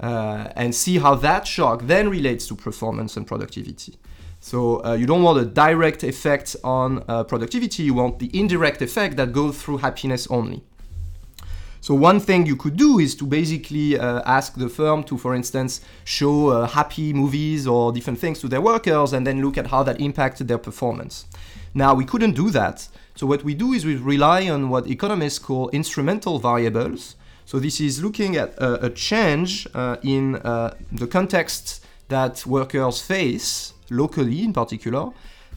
uh, 0.00 0.48
and 0.56 0.74
see 0.74 0.98
how 0.98 1.14
that 1.14 1.46
shock 1.46 1.82
then 1.82 2.08
relates 2.08 2.46
to 2.48 2.54
performance 2.54 3.16
and 3.16 3.26
productivity. 3.26 3.94
So 4.40 4.84
uh, 4.84 4.94
you 4.94 5.06
don't 5.06 5.22
want 5.22 5.38
a 5.38 5.44
direct 5.44 6.02
effect 6.02 6.56
on 6.64 7.04
uh, 7.06 7.22
productivity, 7.24 7.84
you 7.84 7.94
want 7.94 8.18
the 8.18 8.28
indirect 8.36 8.82
effect 8.82 9.16
that 9.16 9.32
goes 9.32 9.62
through 9.62 9.78
happiness 9.78 10.26
only. 10.28 10.64
So 11.80 11.94
one 11.94 12.20
thing 12.20 12.46
you 12.46 12.56
could 12.56 12.76
do 12.76 13.00
is 13.00 13.16
to 13.16 13.26
basically 13.26 13.98
uh, 13.98 14.22
ask 14.24 14.54
the 14.54 14.68
firm 14.68 15.02
to, 15.04 15.18
for 15.18 15.34
instance, 15.34 15.80
show 16.04 16.48
uh, 16.48 16.66
happy 16.68 17.12
movies 17.12 17.66
or 17.66 17.92
different 17.92 18.20
things 18.20 18.38
to 18.40 18.48
their 18.48 18.60
workers 18.60 19.12
and 19.12 19.26
then 19.26 19.42
look 19.42 19.58
at 19.58 19.68
how 19.68 19.82
that 19.82 20.00
impacted 20.00 20.46
their 20.46 20.58
performance. 20.58 21.26
Now 21.74 21.94
we 21.94 22.04
couldn't 22.04 22.34
do 22.34 22.50
that 22.50 22.88
so 23.14 23.26
what 23.26 23.44
we 23.44 23.54
do 23.54 23.72
is 23.72 23.84
we 23.84 23.96
rely 23.96 24.48
on 24.48 24.70
what 24.70 24.86
economists 24.86 25.38
call 25.38 25.68
instrumental 25.70 26.38
variables. 26.38 27.16
So 27.44 27.58
this 27.58 27.80
is 27.80 28.02
looking 28.02 28.36
at 28.36 28.56
a, 28.58 28.86
a 28.86 28.90
change 28.90 29.66
uh, 29.74 29.96
in 30.02 30.36
uh, 30.36 30.74
the 30.90 31.06
context 31.06 31.84
that 32.08 32.46
workers 32.46 33.02
face 33.02 33.74
locally, 33.90 34.42
in 34.42 34.52
particular, 34.52 35.10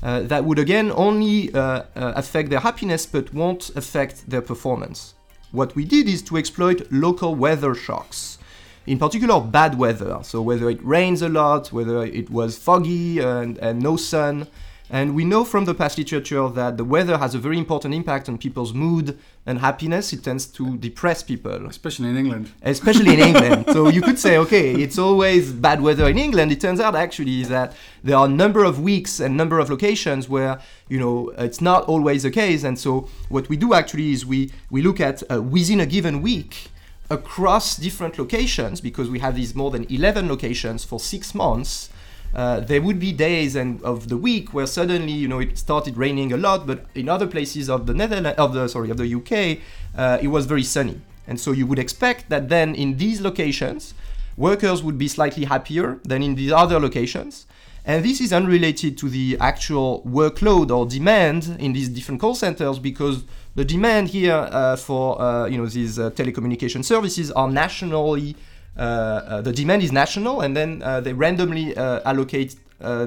uh, 0.04 0.22
that 0.22 0.44
would 0.44 0.60
again 0.60 0.92
only 0.92 1.54
uh, 1.54 1.60
uh, 1.60 1.84
affect 2.16 2.50
their 2.50 2.60
happiness 2.60 3.06
but 3.06 3.34
won't 3.34 3.70
affect 3.76 4.30
their 4.30 4.42
performance. 4.42 5.14
What 5.52 5.76
we 5.76 5.86
did 5.86 6.10
is 6.10 6.22
to 6.24 6.38
exploit 6.38 6.86
local 6.92 7.34
weather 7.36 7.74
shocks, 7.74 8.38
in 8.86 9.00
particular 9.00 9.40
bad 9.40 9.78
weather. 9.78 10.20
So 10.24 10.42
whether 10.42 10.70
it 10.70 10.84
rains 10.84 11.22
a 11.22 11.30
lot, 11.30 11.72
whether 11.72 12.04
it 12.04 12.30
was 12.30 12.58
foggy 12.58 13.20
and, 13.20 13.58
and 13.60 13.82
no 13.82 13.96
sun, 13.96 14.48
And 14.90 15.16
we 15.16 15.26
know 15.26 15.44
from 15.44 15.66
the 15.66 15.74
past 15.74 15.98
literature 15.98 16.48
that 16.50 16.78
the 16.78 16.86
weather 16.86 17.18
has 17.18 17.34
a 17.34 17.40
very 17.40 17.58
important 17.58 17.94
impact 17.94 18.30
on 18.30 18.38
people's 18.38 18.74
mood 18.74 19.18
and 19.46 19.60
happiness. 19.60 20.14
It 20.14 20.24
tends 20.24 20.46
to 20.48 20.78
depress 20.78 21.24
people. 21.24 21.66
Especially 21.66 22.10
in 22.10 22.18
England. 22.18 22.52
Especially 22.62 23.14
in 23.14 23.20
England. 23.20 23.66
So 23.76 23.90
you 23.90 24.02
could 24.02 24.20
say, 24.20 24.38
okay, 24.38 24.74
it's 24.74 24.98
always 24.98 25.52
bad 25.52 25.82
weather 25.82 26.08
in 26.08 26.18
England. 26.18 26.52
It 26.52 26.62
turns 26.62 26.80
out 26.80 26.96
actually 26.96 27.44
that 27.44 27.74
there 28.04 28.16
are 28.16 28.26
a 28.26 28.30
number 28.30 28.64
of 28.64 28.80
weeks 28.80 29.20
and 29.20 29.36
number 29.36 29.60
of 29.60 29.70
locations 29.70 30.30
where, 30.30 30.62
you 30.88 31.00
know, 31.00 31.34
it's 31.38 31.60
not 31.60 31.84
always 31.86 32.24
the 32.24 32.32
case. 32.32 32.64
And 32.64 32.80
so 32.80 33.10
what 33.28 33.50
we 33.50 33.58
do 33.58 33.74
actually 33.74 34.12
is 34.12 34.26
we, 34.26 34.52
we 34.70 34.82
look 34.82 35.02
at 35.02 35.24
uh, 35.30 35.42
within 35.42 35.80
a 35.80 35.86
given 35.86 36.22
week 36.22 36.70
across 37.10 37.76
different 37.76 38.18
locations 38.18 38.82
because 38.82 39.10
we 39.10 39.20
have 39.20 39.36
these 39.36 39.56
more 39.56 39.72
than 39.72 39.86
11 39.92 40.28
locations 40.28 40.84
for 40.84 41.00
six 41.00 41.36
months 41.36 41.90
uh, 42.36 42.60
there 42.60 42.82
would 42.82 43.00
be 43.00 43.12
days 43.12 43.56
and 43.56 43.82
of 43.84 44.10
the 44.10 44.18
week 44.18 44.54
where 44.54 44.68
suddenly 44.68 45.14
you 45.14 45.28
know 45.28 45.40
it 45.40 45.58
started 45.58 45.98
raining 45.98 46.34
a 46.34 46.38
lot, 46.38 46.68
but 46.68 46.86
in 46.94 47.08
other 47.08 47.28
places 47.28 47.70
of 47.70 47.88
the 47.88 47.94
Netherlands, 47.94 48.38
of 48.38 48.54
the 48.54 48.68
sorry 48.68 48.90
of 48.90 48.98
the 48.98 49.16
UK, 49.16 49.60
uh, 49.98 50.18
it 50.22 50.28
was 50.28 50.46
very 50.46 50.64
sunny, 50.64 51.00
and 51.28 51.40
so 51.40 51.52
you 51.52 51.66
would 51.66 51.80
expect 51.80 52.30
that 52.30 52.50
then 52.50 52.76
in 52.76 52.98
these 52.98 53.22
locations, 53.22 53.94
workers 54.38 54.84
would 54.84 54.98
be 54.98 55.08
slightly 55.08 55.46
happier 55.46 56.00
than 56.04 56.22
in 56.22 56.36
these 56.36 56.52
other 56.52 56.80
locations. 56.80 57.46
And 57.88 58.04
this 58.04 58.20
is 58.20 58.34
unrelated 58.34 58.98
to 58.98 59.10
the 59.10 59.38
actual 59.40 60.02
workload 60.08 60.76
or 60.76 60.88
demand 60.88 61.56
in 61.60 61.74
these 61.74 61.88
different 61.88 62.20
call 62.20 62.34
centers 62.34 62.80
because 62.80 63.24
the 63.54 63.64
demand 63.64 64.10
here 64.10 64.34
uh, 64.34 64.76
for 64.76 65.22
uh, 65.22 65.46
you 65.46 65.58
know 65.58 65.68
these 65.68 66.00
uh, 66.00 66.10
telecommunication 66.10 66.84
services 66.84 67.32
are 67.32 67.50
nationally 67.50 68.36
the 68.76 69.54
demand 69.56 69.84
is 69.84 69.92
national, 69.92 70.42
and 70.42 70.56
then 70.56 70.82
uh, 70.82 71.02
they 71.02 71.14
randomly 71.14 71.76
allocate 71.78 72.56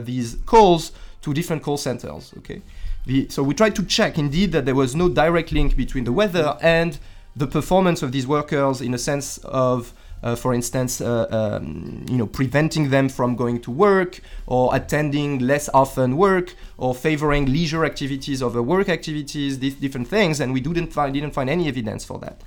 these 0.04 0.36
calls 0.46 0.92
to 1.22 1.34
different 1.34 1.62
call 1.62 1.76
centers. 1.76 2.32
Okay, 2.38 2.62
the, 3.06 3.28
so 3.28 3.42
we 3.42 3.54
tried 3.54 3.76
to 3.76 3.84
check 3.84 4.18
indeed 4.18 4.52
that 4.52 4.64
there 4.64 4.74
was 4.74 4.94
no 4.94 5.08
direct 5.08 5.52
link 5.52 5.76
between 5.76 6.04
the 6.04 6.12
weather 6.12 6.56
and 6.62 6.98
the 7.36 7.46
performance 7.46 8.02
of 8.02 8.12
these 8.12 8.26
workers 8.26 8.80
in 8.80 8.94
a 8.94 8.98
sense 8.98 9.38
of 9.38 9.92
uh, 10.22 10.34
for 10.34 10.52
instance, 10.52 11.00
uh, 11.00 11.26
um, 11.30 12.04
you 12.08 12.16
know, 12.16 12.26
preventing 12.26 12.90
them 12.90 13.08
from 13.08 13.36
going 13.36 13.60
to 13.60 13.70
work 13.70 14.20
or 14.46 14.74
attending 14.74 15.38
less 15.38 15.68
often 15.72 16.16
work 16.16 16.54
or 16.76 16.94
favoring 16.94 17.46
leisure 17.46 17.84
activities 17.84 18.42
over 18.42 18.62
work 18.62 18.88
activities, 18.88 19.60
these 19.60 19.74
different 19.74 20.08
things, 20.08 20.40
and 20.40 20.52
we 20.52 20.60
didn't 20.60 20.92
find 20.92 21.14
didn't 21.14 21.32
find 21.32 21.48
any 21.48 21.68
evidence 21.68 22.04
for 22.04 22.18
that. 22.18 22.40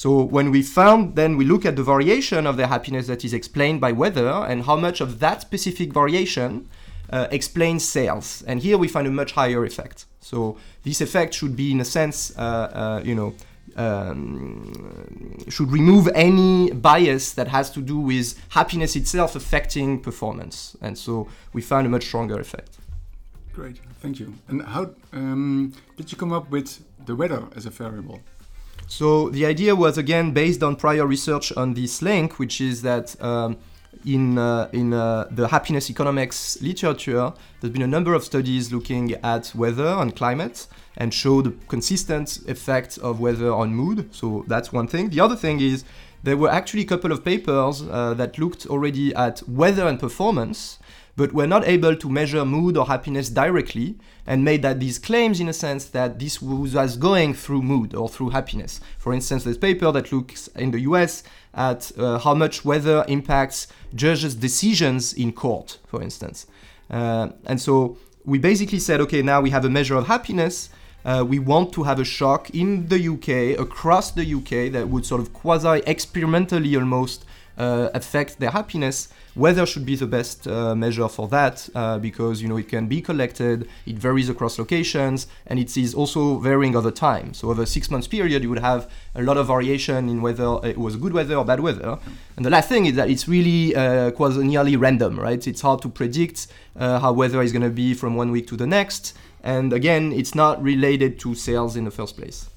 So 0.00 0.22
when 0.22 0.50
we 0.50 0.62
found, 0.62 1.14
then 1.14 1.36
we 1.36 1.44
look 1.44 1.66
at 1.66 1.76
the 1.76 1.82
variation 1.82 2.46
of 2.46 2.56
their 2.56 2.68
happiness 2.68 3.06
that 3.08 3.22
is 3.22 3.34
explained 3.34 3.82
by 3.82 3.92
weather 3.92 4.30
and 4.48 4.64
how 4.64 4.74
much 4.74 5.02
of 5.02 5.20
that 5.20 5.42
specific 5.42 5.92
variation 5.92 6.70
uh, 7.10 7.28
explains 7.30 7.86
sales. 7.86 8.42
And 8.46 8.62
here 8.62 8.78
we 8.78 8.88
find 8.88 9.06
a 9.06 9.10
much 9.10 9.32
higher 9.32 9.62
effect. 9.62 10.06
So 10.20 10.56
this 10.84 11.02
effect 11.02 11.34
should 11.34 11.54
be, 11.54 11.72
in 11.72 11.82
a 11.82 11.84
sense, 11.84 12.32
uh, 12.38 12.40
uh, 12.40 13.02
you 13.04 13.14
know, 13.14 13.34
um, 13.76 15.36
should 15.50 15.70
remove 15.70 16.08
any 16.14 16.70
bias 16.70 17.32
that 17.32 17.48
has 17.48 17.70
to 17.72 17.82
do 17.82 17.98
with 17.98 18.42
happiness 18.48 18.96
itself 18.96 19.36
affecting 19.36 20.00
performance. 20.00 20.78
And 20.80 20.96
so 20.96 21.28
we 21.52 21.60
found 21.60 21.86
a 21.86 21.90
much 21.90 22.06
stronger 22.06 22.40
effect. 22.40 22.78
Great, 23.52 23.80
thank 24.00 24.18
you. 24.18 24.32
And 24.48 24.62
how 24.62 24.94
um, 25.12 25.74
did 25.98 26.10
you 26.10 26.16
come 26.16 26.32
up 26.32 26.48
with 26.50 26.82
the 27.04 27.14
weather 27.14 27.42
as 27.54 27.66
a 27.66 27.70
variable? 27.70 28.20
So 28.90 29.28
the 29.28 29.46
idea 29.46 29.76
was 29.76 29.96
again 29.98 30.32
based 30.32 30.64
on 30.64 30.74
prior 30.74 31.06
research 31.06 31.52
on 31.56 31.74
this 31.74 32.02
link, 32.02 32.40
which 32.40 32.60
is 32.60 32.82
that 32.82 33.14
um, 33.22 33.56
in 34.04 34.36
uh, 34.36 34.68
in 34.72 34.92
uh, 34.92 35.28
the 35.30 35.46
happiness 35.46 35.90
economics 35.90 36.60
literature, 36.60 37.32
there's 37.60 37.72
been 37.72 37.82
a 37.82 37.86
number 37.86 38.14
of 38.14 38.24
studies 38.24 38.72
looking 38.72 39.12
at 39.22 39.54
weather 39.54 39.86
and 39.86 40.16
climate 40.16 40.66
and 40.96 41.14
show 41.14 41.40
the 41.40 41.52
consistent 41.68 42.40
effect 42.48 42.98
of 42.98 43.20
weather 43.20 43.52
on 43.52 43.72
mood. 43.72 44.12
So 44.12 44.44
that's 44.48 44.72
one 44.72 44.88
thing. 44.88 45.10
The 45.10 45.20
other 45.20 45.36
thing 45.36 45.60
is 45.60 45.84
there 46.22 46.36
were 46.36 46.50
actually 46.50 46.82
a 46.82 46.86
couple 46.86 47.12
of 47.12 47.24
papers 47.24 47.82
uh, 47.82 48.14
that 48.14 48.38
looked 48.38 48.66
already 48.66 49.14
at 49.14 49.42
weather 49.48 49.86
and 49.86 49.98
performance 49.98 50.78
but 51.16 51.34
were 51.34 51.46
not 51.46 51.66
able 51.66 51.94
to 51.94 52.08
measure 52.08 52.44
mood 52.44 52.76
or 52.78 52.86
happiness 52.86 53.28
directly 53.28 53.94
and 54.26 54.44
made 54.44 54.62
that 54.62 54.80
these 54.80 54.98
claims 54.98 55.38
in 55.38 55.48
a 55.48 55.52
sense 55.52 55.84
that 55.86 56.18
this 56.18 56.40
was 56.40 56.96
going 56.96 57.34
through 57.34 57.60
mood 57.60 57.94
or 57.94 58.08
through 58.08 58.30
happiness. 58.30 58.80
For 58.96 59.12
instance, 59.12 59.44
this 59.44 59.58
paper 59.58 59.92
that 59.92 60.12
looks 60.12 60.46
in 60.48 60.70
the 60.70 60.80
US 60.80 61.22
at 61.52 61.92
uh, 61.98 62.18
how 62.18 62.34
much 62.34 62.64
weather 62.64 63.04
impacts 63.06 63.66
judges' 63.94 64.34
decisions 64.34 65.12
in 65.12 65.32
court, 65.32 65.78
for 65.86 66.00
instance. 66.00 66.46
Uh, 66.88 67.28
and 67.44 67.60
so 67.60 67.98
we 68.24 68.38
basically 68.38 68.78
said, 68.78 69.00
okay, 69.00 69.20
now 69.20 69.40
we 69.40 69.50
have 69.50 69.64
a 69.66 69.70
measure 69.70 69.96
of 69.96 70.06
happiness. 70.06 70.70
Uh, 71.04 71.24
we 71.26 71.38
want 71.38 71.72
to 71.72 71.82
have 71.84 71.98
a 71.98 72.04
shock 72.04 72.50
in 72.50 72.88
the 72.88 73.08
UK, 73.08 73.58
across 73.58 74.10
the 74.10 74.34
UK, 74.34 74.70
that 74.72 74.88
would 74.88 75.06
sort 75.06 75.20
of 75.20 75.32
quasi 75.32 75.82
experimentally 75.86 76.76
almost 76.76 77.24
uh, 77.60 77.90
affect 77.94 78.40
their 78.40 78.50
happiness. 78.50 79.08
Weather 79.36 79.66
should 79.66 79.86
be 79.86 79.94
the 79.94 80.06
best 80.06 80.48
uh, 80.48 80.74
measure 80.74 81.08
for 81.08 81.28
that 81.28 81.68
uh, 81.74 81.98
because 81.98 82.42
you 82.42 82.48
know 82.48 82.56
it 82.56 82.68
can 82.68 82.86
be 82.88 83.00
collected 83.00 83.68
it 83.86 83.96
varies 83.96 84.28
across 84.28 84.58
locations 84.58 85.26
and 85.46 85.58
it 85.58 85.76
is 85.76 85.94
also 85.94 86.38
varying 86.38 86.74
over 86.74 86.90
time. 86.90 87.32
So 87.34 87.50
over 87.50 87.62
a 87.62 87.66
six 87.66 87.90
months 87.90 88.08
period 88.08 88.42
you 88.42 88.48
would 88.48 88.58
have 88.58 88.90
a 89.14 89.22
lot 89.22 89.36
of 89.36 89.46
variation 89.46 90.08
in 90.08 90.20
whether 90.20 90.58
it 90.64 90.78
was 90.78 90.96
good 90.96 91.12
weather 91.12 91.36
or 91.36 91.44
bad 91.44 91.60
weather. 91.60 91.98
And 92.36 92.44
the 92.44 92.50
last 92.50 92.68
thing 92.68 92.86
is 92.86 92.96
that 92.96 93.08
it's 93.08 93.28
really 93.28 93.76
uh, 93.76 94.10
quasi 94.12 94.42
nearly 94.42 94.76
random 94.76 95.20
right? 95.20 95.46
It's 95.46 95.60
hard 95.60 95.80
to 95.82 95.88
predict 95.88 96.48
uh, 96.76 96.98
how 96.98 97.12
weather 97.12 97.40
is 97.42 97.52
going 97.52 97.62
to 97.62 97.70
be 97.70 97.94
from 97.94 98.16
one 98.16 98.30
week 98.32 98.46
to 98.48 98.56
the 98.56 98.66
next 98.66 99.16
and 99.42 99.72
again 99.72 100.12
it's 100.12 100.34
not 100.34 100.62
related 100.62 101.18
to 101.18 101.34
sales 101.34 101.76
in 101.76 101.84
the 101.84 101.90
first 101.90 102.16
place 102.16 102.48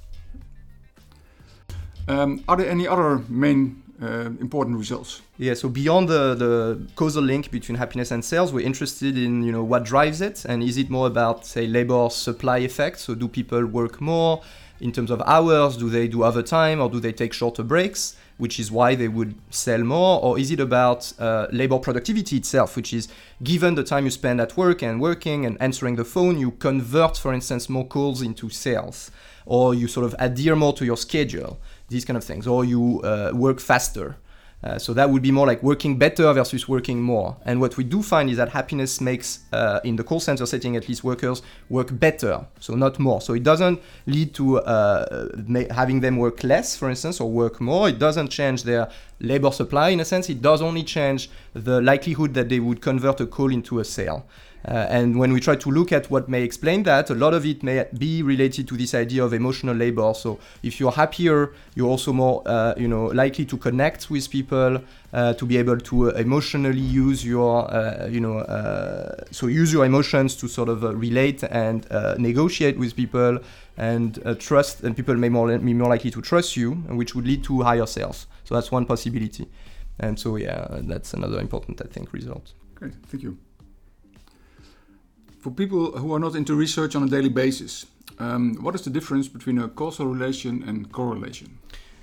um, 2.08 2.44
are 2.48 2.58
there 2.58 2.70
any 2.70 2.88
other 2.88 3.20
main 3.30 3.84
uh, 4.04 4.32
important 4.42 4.78
results. 4.78 5.22
Yeah, 5.38 5.54
so 5.54 5.70
beyond 5.70 6.10
the, 6.10 6.36
the 6.36 6.88
causal 6.96 7.24
link 7.24 7.52
between 7.52 7.78
happiness 7.78 8.12
and 8.12 8.24
sales, 8.24 8.52
we're 8.52 8.66
interested 8.66 9.18
in 9.18 9.44
you 9.44 9.52
know 9.52 9.63
what 9.63 9.86
drives 9.86 10.20
it, 10.20 10.46
and 10.46 10.62
is 10.62 10.78
it 10.78 10.90
more 10.90 11.08
about 11.08 11.46
say 11.46 11.68
labor 11.68 12.10
supply 12.10 12.58
effect? 12.60 13.00
So 13.00 13.16
do 13.16 13.28
people 13.28 13.66
work 13.66 14.02
more 14.02 14.42
in 14.82 14.92
terms 14.92 15.12
of 15.12 15.22
hours? 15.22 15.78
Do 15.78 15.90
they 15.90 16.08
do 16.08 16.24
overtime, 16.24 16.82
or 16.82 16.90
do 16.90 17.00
they 17.00 17.13
take 17.13 17.34
shorter 17.34 17.63
breaks? 17.63 18.16
Which 18.38 18.60
is 18.60 18.72
why 18.72 18.96
they 18.96 19.08
would 19.08 19.36
sell 19.50 19.84
more, 19.84 20.20
or 20.22 20.40
is 20.40 20.50
it 20.52 20.60
about 20.60 21.13
uh, 21.20 21.48
labor 21.52 21.78
productivity 21.78 22.38
itself, 22.38 22.75
which 22.75 22.92
is 22.94 23.08
given 23.44 23.75
the 23.75 23.84
time 23.84 24.06
you 24.06 24.12
spend 24.12 24.42
at 24.42 24.58
work 24.58 24.82
and 24.82 25.00
working 25.00 25.46
and 25.46 25.56
answering 25.62 25.96
the 25.96 26.04
phone, 26.04 26.40
you 26.40 26.52
convert, 26.52 27.18
for 27.18 27.32
instance, 27.32 27.70
more 27.70 27.88
calls 27.88 28.22
into 28.22 28.50
sales, 28.50 29.12
or 29.46 29.75
you 29.75 29.88
sort 29.88 30.06
of 30.06 30.16
adhere 30.18 30.56
more 30.56 30.74
to 30.74 30.84
your 30.84 30.98
schedule? 30.98 31.60
These 31.90 32.06
kind 32.06 32.18
of 32.18 32.24
things, 32.24 32.48
or 32.48 32.66
you 32.66 33.02
uh, 33.04 33.32
work 33.36 33.60
faster. 33.60 34.18
Uh, 34.63 34.77
so 34.77 34.93
that 34.93 35.10
would 35.10 35.22
be 35.22 35.32
more 35.32 35.46
like 35.46 35.62
working 35.62 35.98
better 35.98 36.32
versus 36.32 36.70
working 36.70 37.01
more. 37.01 37.36
And 37.46 37.60
what 37.60 37.75
we 37.75 37.84
do 37.84 38.01
find 38.01 38.29
is 38.29 38.38
that 38.38 38.50
happiness 38.50 39.01
makes, 39.01 39.39
uh, 39.51 39.82
in 39.84 39.98
the 39.98 40.03
call 40.03 40.22
center 40.22 40.46
setting 40.46 40.77
at 40.77 40.88
least, 40.88 41.03
workers 41.03 41.41
work 41.70 41.89
better, 42.00 42.46
so 42.60 42.75
not 42.75 42.98
more. 42.98 43.20
So 43.20 43.34
it 43.34 43.43
doesn't 43.43 43.82
lead 44.05 44.34
to 44.36 44.60
uh, 44.60 45.27
having 45.72 46.00
them 46.00 46.17
work 46.17 46.43
less, 46.43 46.77
for 46.77 46.89
instance, 46.89 47.20
or 47.20 47.29
work 47.29 47.60
more. 47.60 47.89
It 47.89 48.00
doesn't 48.00 48.29
change 48.29 48.63
their 48.63 48.89
labor 49.20 49.51
supply 49.51 49.89
in 49.89 50.00
a 50.00 50.05
sense. 50.05 50.29
It 50.29 50.41
does 50.41 50.62
only 50.62 50.84
change 50.84 51.29
the 51.53 51.82
likelihood 51.82 52.34
that 52.36 52.48
they 52.48 52.62
would 52.62 52.82
convert 52.82 53.20
a 53.20 53.25
call 53.25 53.51
into 53.51 53.79
a 53.79 53.84
sale. 53.84 54.25
Uh, 54.65 54.88
and 54.89 55.20
when 55.20 55.34
we 55.34 55.39
try 55.39 55.55
to 55.55 55.70
look 55.70 55.91
at 55.91 56.10
what 56.10 56.29
may 56.29 56.41
explain 56.41 56.84
that, 56.84 57.10
a 57.10 57.15
lot 57.15 57.34
of 57.34 57.46
it 57.46 57.63
may 57.63 57.86
be 57.98 58.24
related 58.24 58.67
to 58.67 58.77
this 58.77 58.93
idea 58.93 59.24
of 59.24 59.34
emotional 59.34 59.75
labor. 59.75 60.13
So 60.13 60.39
if 60.62 60.79
you're 60.79 60.91
happier, 60.91 61.51
you're 61.75 61.89
also 61.89 62.13
more, 62.13 62.41
uh, 62.46 62.74
you 62.77 62.88
know, 62.88 63.08
likely 63.08 63.46
to 63.46 63.58
connect 63.58 64.10
with 64.10 64.29
people, 64.29 64.82
uh, 65.12 65.34
to 65.34 65.46
be 65.46 65.58
able 65.58 65.77
to 65.77 66.12
uh, 66.12 66.13
emotionally 66.13 66.79
use 66.79 67.25
your, 67.25 67.70
uh, 67.74 68.08
you 68.08 68.22
know, 68.22 68.39
uh, 68.39 69.24
so 69.32 69.48
use 69.48 69.74
your 69.74 69.86
emotions 69.86 70.36
to 70.38 70.48
sort 70.48 70.70
of 70.70 70.84
relate 70.84 71.43
and 71.43 71.86
negotiate 72.17 72.77
with 72.79 72.96
people 72.96 73.39
and 73.75 74.20
trust, 74.39 74.84
and 74.84 74.96
people 74.96 75.15
may 75.15 75.29
more, 75.29 75.58
be 75.58 75.74
more 75.74 75.89
likely 75.89 76.12
to 76.12 76.22
trust 76.22 76.55
you, 76.55 76.72
which 76.72 77.15
would 77.15 77.27
lead 77.27 77.43
to 77.43 77.62
higher 77.62 77.86
sales. 77.86 78.27
So 78.43 78.55
that's 78.55 78.72
one 78.72 78.86
possibility. 78.86 79.48
And 80.00 80.20
so 80.20 80.38
yeah, 80.38 80.67
that's 80.84 81.13
another 81.13 81.39
important, 81.39 81.82
I 81.82 81.88
think, 81.88 82.13
result. 82.13 82.53
Great, 82.75 82.93
thank 83.08 83.24
you 83.24 83.38
for 85.44 85.52
people 85.52 85.92
who 85.98 86.14
are 86.14 86.20
not 86.20 86.36
into 86.36 86.56
research 86.56 86.96
on 86.96 87.04
a 87.04 87.08
daily 87.08 87.28
basis, 87.28 87.86
um, 88.18 88.56
what 88.62 88.76
is 88.76 88.84
the 88.84 88.90
difference 88.90 89.28
between 89.28 89.60
a 89.60 89.68
causal 89.68 90.06
relation 90.06 90.64
and 90.64 90.90
correlation? 90.94 91.60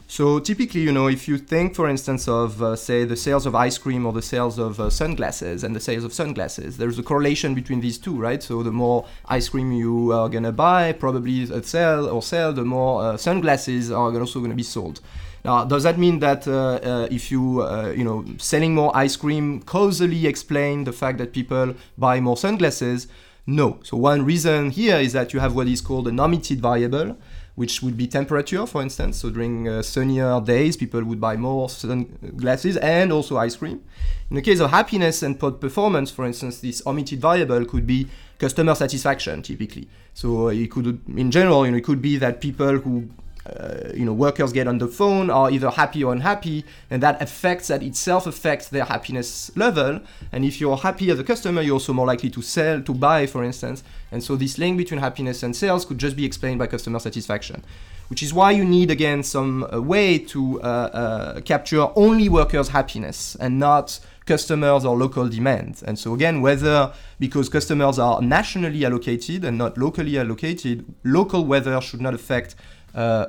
So 0.09 0.41
typically, 0.41 0.83
you 0.83 0.93
know, 0.93 1.07
if 1.07 1.27
you 1.27 1.39
think, 1.39 1.75
for 1.75 1.89
instance, 1.89 2.29
of 2.29 2.61
uh, 2.61 2.77
say 2.77 3.05
the 3.05 3.17
sales 3.17 3.47
of 3.47 3.55
ice 3.55 3.79
cream 3.79 4.05
or 4.05 4.13
the 4.13 4.21
sales 4.21 4.59
of 4.59 4.79
uh, 4.79 4.91
sunglasses 4.91 5.65
and 5.65 5.75
the 5.75 5.81
sales 5.81 6.05
of 6.05 6.13
sunglasses, 6.13 6.77
there's 6.77 6.99
a 6.99 7.03
correlation 7.03 7.55
between 7.55 7.81
these 7.81 7.97
two, 7.97 8.15
right? 8.15 8.43
So 8.43 8.63
the 8.63 8.73
more 8.73 9.07
ice 9.27 9.49
cream 9.49 9.73
you 9.73 10.13
are 10.13 10.29
gonna 10.29 10.53
buy, 10.53 10.93
probably 10.93 11.47
sell 11.63 12.09
or 12.09 12.23
sell, 12.23 12.53
the 12.53 12.65
more 12.65 13.03
uh, 13.03 13.17
sunglasses 13.17 13.91
are 13.91 14.21
also 14.21 14.41
gonna 14.41 14.55
be 14.55 14.65
sold. 14.65 15.01
Now, 15.45 15.65
does 15.65 15.85
that 15.85 15.97
mean 15.97 16.19
that 16.19 16.47
uh, 16.47 16.81
uh, 16.83 17.09
if 17.11 17.31
you, 17.31 17.63
uh, 17.63 17.95
you 17.97 18.05
know, 18.05 18.27
selling 18.37 18.75
more 18.75 18.95
ice 18.95 19.17
cream 19.17 19.63
causally 19.63 20.27
explain 20.27 20.85
the 20.85 20.93
fact 20.93 21.17
that 21.19 21.33
people 21.33 21.75
buy 21.97 22.21
more 22.21 22.37
sunglasses? 22.37 23.07
No. 23.51 23.81
So 23.83 23.97
one 23.97 24.25
reason 24.25 24.71
here 24.71 24.97
is 24.99 25.13
that 25.13 25.33
you 25.33 25.41
have 25.41 25.57
what 25.57 25.67
is 25.67 25.81
called 25.81 26.07
an 26.07 26.21
omitted 26.21 26.61
variable, 26.63 27.19
which 27.57 27.83
would 27.83 27.97
be 27.97 28.07
temperature, 28.07 28.65
for 28.65 28.81
instance. 28.81 29.17
So 29.19 29.29
during 29.29 29.69
uh, 29.69 29.83
sunnier 29.83 30.41
days, 30.41 30.77
people 30.77 31.03
would 31.03 31.21
buy 31.21 31.37
more 31.37 31.69
sunglasses 31.69 32.77
and 32.77 33.13
also 33.13 33.39
ice 33.39 33.57
cream. 33.57 33.83
In 34.31 34.37
the 34.37 34.43
case 34.43 34.61
of 34.61 34.71
happiness 34.71 35.25
and 35.25 35.39
performance, 35.39 36.13
for 36.13 36.25
instance, 36.27 36.61
this 36.61 36.81
omitted 36.87 37.21
variable 37.21 37.65
could 37.65 37.89
be 37.89 38.07
customer 38.39 38.77
satisfaction, 38.77 39.43
typically. 39.43 39.89
So 40.15 40.49
it 40.49 40.71
could, 40.71 41.01
in 41.09 41.33
general, 41.33 41.67
you 41.67 41.73
know, 41.73 41.79
it 41.79 41.85
could 41.85 42.01
be 42.01 42.19
that 42.19 42.41
people 42.41 42.79
who 42.79 43.11
uh, 43.59 43.91
you 43.95 44.05
know 44.05 44.13
workers 44.13 44.53
get 44.53 44.67
on 44.67 44.79
the 44.79 44.87
phone 44.87 45.31
are 45.31 45.51
either 45.51 45.71
happy 45.71 46.05
or 46.05 46.13
unhappy 46.13 46.65
and 46.91 47.03
that 47.03 47.21
affects 47.21 47.69
that 47.69 47.83
itself 47.83 48.27
affects 48.27 48.69
their 48.69 48.85
happiness 48.85 49.51
level. 49.57 50.01
And 50.33 50.45
if 50.45 50.61
you're 50.61 50.77
happy 50.77 51.11
as 51.11 51.19
a 51.19 51.25
customer 51.25 51.63
you're 51.63 51.75
also 51.75 51.93
more 51.93 52.07
likely 52.07 52.31
to 52.31 52.43
sell 52.43 52.81
to 52.83 52.95
buy 52.95 53.27
for 53.27 53.45
instance. 53.45 53.83
And 54.13 54.23
so 54.23 54.37
this 54.37 54.59
link 54.59 54.79
between 54.79 55.01
happiness 55.01 55.43
and 55.43 55.55
sales 55.55 55.85
could 55.85 55.99
just 55.99 56.17
be 56.17 56.25
explained 56.25 56.59
by 56.59 56.67
customer 56.67 56.99
satisfaction 56.99 57.65
which 58.09 58.25
is 58.25 58.35
why 58.35 58.51
you 58.51 58.65
need 58.65 58.91
again 58.91 59.23
some 59.23 59.65
uh, 59.73 59.81
way 59.81 60.19
to 60.19 60.61
uh, 60.63 60.67
uh 60.67 61.41
capture 61.43 61.87
only 61.95 62.29
workers 62.29 62.69
happiness 62.69 63.37
and 63.37 63.59
not 63.59 64.01
customers 64.27 64.85
or 64.85 64.97
local 64.97 65.29
demand. 65.29 65.83
And 65.87 65.99
so 65.99 66.15
again 66.15 66.41
whether 66.41 66.93
because 67.19 67.49
customers 67.49 67.99
are 67.99 68.21
nationally 68.21 68.85
allocated 68.85 69.45
and 69.45 69.57
not 69.59 69.79
locally 69.79 70.19
allocated 70.19 70.85
local 71.05 71.45
weather 71.45 71.81
should 71.81 72.01
not 72.01 72.15
affect 72.15 72.55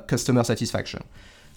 customer 0.06 0.44
satisfaction. 0.44 1.02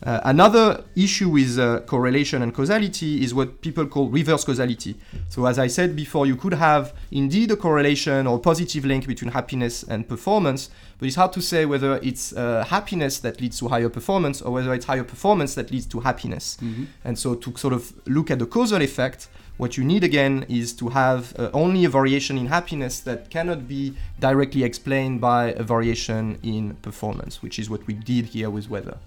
Uh, 0.03 0.19
another 0.25 0.83
issue 0.95 1.29
with 1.29 1.57
uh, 1.57 1.79
correlation 1.81 2.41
and 2.41 2.53
causality 2.53 3.23
is 3.23 3.33
what 3.33 3.61
people 3.61 3.85
call 3.85 4.09
reverse 4.09 4.43
causality. 4.43 4.95
So, 5.29 5.45
as 5.45 5.57
I 5.57 5.67
said 5.67 5.95
before, 5.95 6.25
you 6.25 6.35
could 6.35 6.53
have 6.53 6.93
indeed 7.11 7.51
a 7.51 7.55
correlation 7.55 8.27
or 8.27 8.39
positive 8.39 8.83
link 8.83 9.07
between 9.07 9.31
happiness 9.31 9.83
and 9.83 10.07
performance, 10.07 10.69
but 10.99 11.07
it's 11.07 11.15
hard 11.15 11.31
to 11.33 11.41
say 11.41 11.65
whether 11.65 11.97
it's 12.03 12.33
uh, 12.33 12.65
happiness 12.65 13.19
that 13.19 13.39
leads 13.39 13.57
to 13.59 13.69
higher 13.69 13.89
performance 13.89 14.41
or 14.41 14.51
whether 14.51 14.73
it's 14.73 14.85
higher 14.85 15.03
performance 15.03 15.55
that 15.55 15.71
leads 15.71 15.85
to 15.87 16.01
happiness. 16.01 16.57
Mm-hmm. 16.61 16.83
And 17.05 17.17
so, 17.17 17.35
to 17.35 17.55
sort 17.57 17.73
of 17.73 17.93
look 18.05 18.29
at 18.29 18.39
the 18.39 18.45
causal 18.45 18.81
effect, 18.81 19.29
what 19.57 19.77
you 19.77 19.83
need 19.83 20.03
again 20.03 20.45
is 20.49 20.73
to 20.73 20.89
have 20.89 21.33
uh, 21.39 21.49
only 21.53 21.85
a 21.85 21.89
variation 21.89 22.37
in 22.37 22.47
happiness 22.47 22.99
that 23.01 23.29
cannot 23.29 23.67
be 23.67 23.95
directly 24.19 24.63
explained 24.63 25.21
by 25.21 25.53
a 25.53 25.63
variation 25.63 26.39
in 26.43 26.75
performance, 26.81 27.41
which 27.41 27.57
is 27.57 27.69
what 27.69 27.85
we 27.87 27.93
did 27.93 28.25
here 28.25 28.49
with 28.49 28.69
weather. 28.69 28.97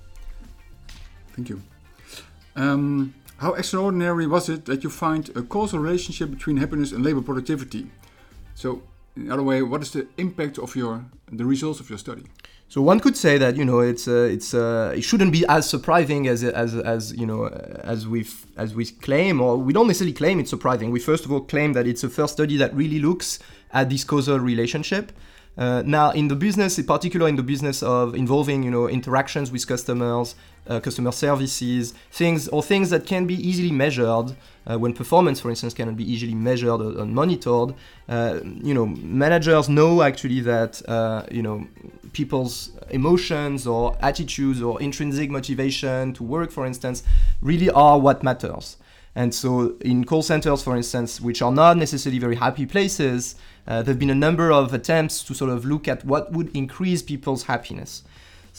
Thank 1.34 1.50
you. 1.50 1.62
Um, 2.56 3.14
how 3.38 3.52
extraordinary 3.54 4.26
was 4.26 4.48
it 4.48 4.64
that 4.64 4.82
you 4.82 4.90
find 4.90 5.28
a 5.36 5.42
causal 5.42 5.78
relationship 5.78 6.30
between 6.30 6.56
happiness 6.56 6.92
and 6.92 7.04
labor 7.04 7.22
productivity? 7.22 7.86
So, 8.54 8.82
in 9.14 9.30
other 9.30 9.42
way, 9.42 9.62
what 9.62 9.82
is 9.82 9.92
the 9.92 10.08
impact 10.16 10.58
of 10.58 10.74
your 10.74 11.04
the 11.30 11.44
results 11.44 11.78
of 11.78 11.88
your 11.90 11.98
study? 11.98 12.24
So 12.70 12.82
one 12.82 13.00
could 13.00 13.16
say 13.16 13.38
that 13.38 13.56
you 13.56 13.64
know 13.64 13.80
it's 13.80 14.06
uh, 14.06 14.28
it's 14.30 14.52
uh, 14.52 14.92
it 14.94 15.02
shouldn't 15.02 15.32
be 15.32 15.44
as 15.48 15.68
surprising 15.68 16.28
as 16.28 16.44
as 16.44 16.74
as 16.74 17.14
you 17.16 17.24
know 17.24 17.46
as 17.82 18.06
we 18.06 18.26
as 18.58 18.74
we 18.74 18.84
claim 18.84 19.40
or 19.40 19.56
we 19.56 19.72
don't 19.72 19.86
necessarily 19.86 20.12
claim 20.12 20.38
it's 20.38 20.50
surprising. 20.50 20.90
We 20.90 21.00
first 21.00 21.24
of 21.24 21.32
all 21.32 21.40
claim 21.40 21.72
that 21.72 21.86
it's 21.86 22.04
a 22.04 22.10
first 22.10 22.34
study 22.34 22.58
that 22.58 22.74
really 22.74 22.98
looks 22.98 23.38
at 23.72 23.88
this 23.88 24.04
causal 24.04 24.38
relationship. 24.38 25.12
Uh, 25.56 25.82
now, 25.84 26.12
in 26.12 26.28
the 26.28 26.36
business, 26.36 26.78
in 26.78 26.86
particular 26.86 27.26
in 27.26 27.34
the 27.34 27.42
business 27.42 27.82
of 27.82 28.14
involving, 28.14 28.62
you 28.62 28.70
know, 28.70 28.88
interactions 28.88 29.50
with 29.50 29.66
customers, 29.66 30.36
uh, 30.68 30.80
customer 30.80 31.12
services, 31.12 31.94
things 32.12 32.48
or 32.48 32.62
things 32.62 32.90
that 32.90 33.06
can 33.06 33.26
be 33.26 33.34
easily 33.34 33.72
measured, 33.72 34.36
uh, 34.68 34.78
when 34.78 34.92
performance, 34.92 35.40
for 35.40 35.50
instance, 35.50 35.72
cannot 35.72 35.96
be 35.96 36.10
easily 36.10 36.34
measured 36.34 36.80
or, 36.80 37.00
or 37.00 37.06
monitored. 37.06 37.74
Uh, 38.08 38.40
you 38.44 38.74
know, 38.74 38.86
managers 38.86 39.68
know 39.68 40.02
actually 40.02 40.40
that, 40.40 40.82
uh, 40.88 41.24
you 41.30 41.42
know, 41.42 41.66
people's 42.12 42.72
emotions 42.90 43.66
or 43.66 43.96
attitudes 44.00 44.60
or 44.62 44.80
intrinsic 44.82 45.30
motivation 45.30 46.12
to 46.12 46.22
work, 46.22 46.50
for 46.50 46.66
instance, 46.66 47.02
really 47.40 47.70
are 47.70 47.98
what 47.98 48.22
matters. 48.22 48.76
And 49.14 49.34
so, 49.34 49.74
in 49.80 50.04
call 50.04 50.22
centers, 50.22 50.62
for 50.62 50.76
instance, 50.76 51.20
which 51.20 51.42
are 51.42 51.50
not 51.50 51.76
necessarily 51.76 52.20
very 52.20 52.36
happy 52.36 52.66
places, 52.66 53.34
uh, 53.66 53.82
there 53.82 53.92
have 53.92 53.98
been 53.98 54.10
a 54.10 54.14
number 54.14 54.52
of 54.52 54.72
attempts 54.72 55.24
to 55.24 55.34
sort 55.34 55.50
of 55.50 55.64
look 55.64 55.88
at 55.88 56.04
what 56.04 56.32
would 56.32 56.54
increase 56.54 57.02
people's 57.02 57.44
happiness. 57.44 58.04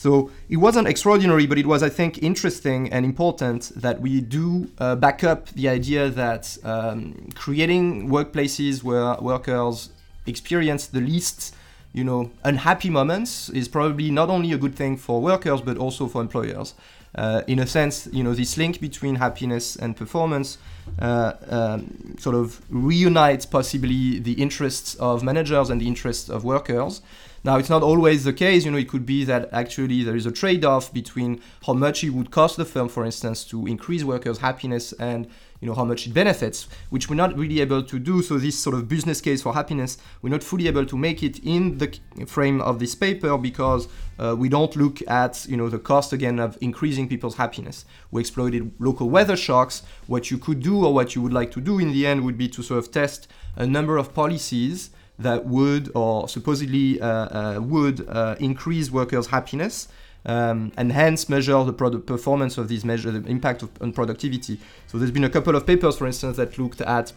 So 0.00 0.30
it 0.48 0.56
wasn't 0.56 0.88
extraordinary, 0.88 1.46
but 1.46 1.58
it 1.58 1.66
was, 1.66 1.82
I 1.82 1.90
think, 1.90 2.22
interesting 2.22 2.90
and 2.90 3.04
important 3.04 3.70
that 3.76 4.00
we 4.00 4.22
do 4.22 4.70
uh, 4.78 4.96
back 4.96 5.22
up 5.22 5.50
the 5.50 5.68
idea 5.68 6.08
that 6.08 6.56
um, 6.64 7.28
creating 7.34 8.08
workplaces 8.08 8.82
where 8.82 9.14
workers 9.20 9.90
experience 10.24 10.86
the 10.86 11.02
least 11.02 11.54
you 11.92 12.02
know, 12.02 12.30
unhappy 12.44 12.88
moments 12.88 13.50
is 13.50 13.68
probably 13.68 14.10
not 14.10 14.30
only 14.30 14.52
a 14.52 14.56
good 14.56 14.74
thing 14.74 14.96
for 14.96 15.20
workers 15.20 15.60
but 15.60 15.76
also 15.76 16.06
for 16.06 16.22
employers. 16.22 16.72
Uh, 17.14 17.42
in 17.46 17.58
a 17.58 17.66
sense, 17.66 18.08
you 18.10 18.24
know, 18.24 18.32
this 18.32 18.56
link 18.56 18.80
between 18.80 19.16
happiness 19.16 19.76
and 19.76 19.98
performance 19.98 20.56
uh, 21.00 21.32
um, 21.48 22.16
sort 22.18 22.36
of 22.36 22.62
reunites 22.70 23.44
possibly 23.44 24.18
the 24.18 24.32
interests 24.40 24.94
of 24.94 25.22
managers 25.22 25.68
and 25.68 25.78
the 25.78 25.86
interests 25.86 26.30
of 26.30 26.42
workers. 26.42 27.02
Now, 27.42 27.56
it's 27.56 27.70
not 27.70 27.82
always 27.82 28.24
the 28.24 28.34
case. 28.34 28.66
You 28.66 28.70
know, 28.70 28.76
it 28.76 28.88
could 28.88 29.06
be 29.06 29.24
that 29.24 29.48
actually 29.50 30.02
there 30.02 30.16
is 30.16 30.26
a 30.26 30.32
trade-off 30.32 30.92
between 30.92 31.40
how 31.66 31.72
much 31.72 32.04
it 32.04 32.10
would 32.10 32.30
cost 32.30 32.58
the 32.58 32.66
firm, 32.66 32.88
for 32.88 33.04
instance, 33.04 33.44
to 33.44 33.66
increase 33.66 34.04
workers' 34.04 34.38
happiness 34.38 34.92
and 34.92 35.26
you 35.60 35.68
know 35.68 35.74
how 35.74 35.84
much 35.84 36.06
it 36.06 36.14
benefits, 36.14 36.68
which 36.88 37.08
we're 37.10 37.16
not 37.16 37.36
really 37.36 37.60
able 37.60 37.82
to 37.82 37.98
do. 37.98 38.22
So 38.22 38.38
this 38.38 38.58
sort 38.58 38.74
of 38.74 38.88
business 38.88 39.20
case 39.20 39.42
for 39.42 39.52
happiness, 39.52 39.98
we're 40.22 40.30
not 40.30 40.42
fully 40.42 40.68
able 40.68 40.86
to 40.86 40.96
make 40.96 41.22
it 41.22 41.38
in 41.44 41.78
the 41.78 41.98
frame 42.26 42.60
of 42.62 42.78
this 42.78 42.94
paper 42.94 43.36
because 43.36 43.88
uh, 44.18 44.34
we 44.38 44.48
don't 44.48 44.74
look 44.74 45.02
at 45.08 45.46
you 45.46 45.56
know 45.56 45.68
the 45.68 45.78
cost 45.78 46.12
again 46.12 46.38
of 46.38 46.56
increasing 46.60 47.08
people's 47.08 47.36
happiness. 47.36 47.84
We 48.10 48.22
exploited 48.22 48.72
local 48.78 49.10
weather 49.10 49.36
shocks. 49.36 49.82
What 50.06 50.30
you 50.30 50.38
could 50.38 50.60
do 50.60 50.84
or 50.84 50.94
what 50.94 51.14
you 51.14 51.20
would 51.22 51.32
like 51.32 51.50
to 51.52 51.60
do 51.60 51.78
in 51.78 51.92
the 51.92 52.06
end 52.06 52.24
would 52.24 52.38
be 52.38 52.48
to 52.48 52.62
sort 52.62 52.78
of 52.78 52.90
test 52.90 53.28
a 53.56 53.66
number 53.66 53.98
of 53.98 54.14
policies 54.14 54.90
that 55.22 55.46
would 55.46 55.90
or 55.94 56.28
supposedly 56.28 57.00
uh, 57.00 57.06
uh, 57.06 57.60
would 57.60 58.08
uh, 58.08 58.36
increase 58.40 58.90
workers' 58.90 59.28
happiness 59.28 59.88
um, 60.26 60.72
and 60.76 60.92
hence 60.92 61.28
measure 61.28 61.62
the 61.64 61.72
product 61.72 62.06
performance 62.06 62.58
of 62.58 62.68
these 62.68 62.84
measures, 62.84 63.12
the 63.12 63.28
impact 63.28 63.62
of, 63.62 63.70
on 63.80 63.92
productivity. 63.92 64.60
So 64.86 64.98
there's 64.98 65.10
been 65.10 65.24
a 65.24 65.30
couple 65.30 65.56
of 65.56 65.66
papers, 65.66 65.96
for 65.96 66.06
instance, 66.06 66.36
that 66.36 66.58
looked 66.58 66.80
at 66.80 67.12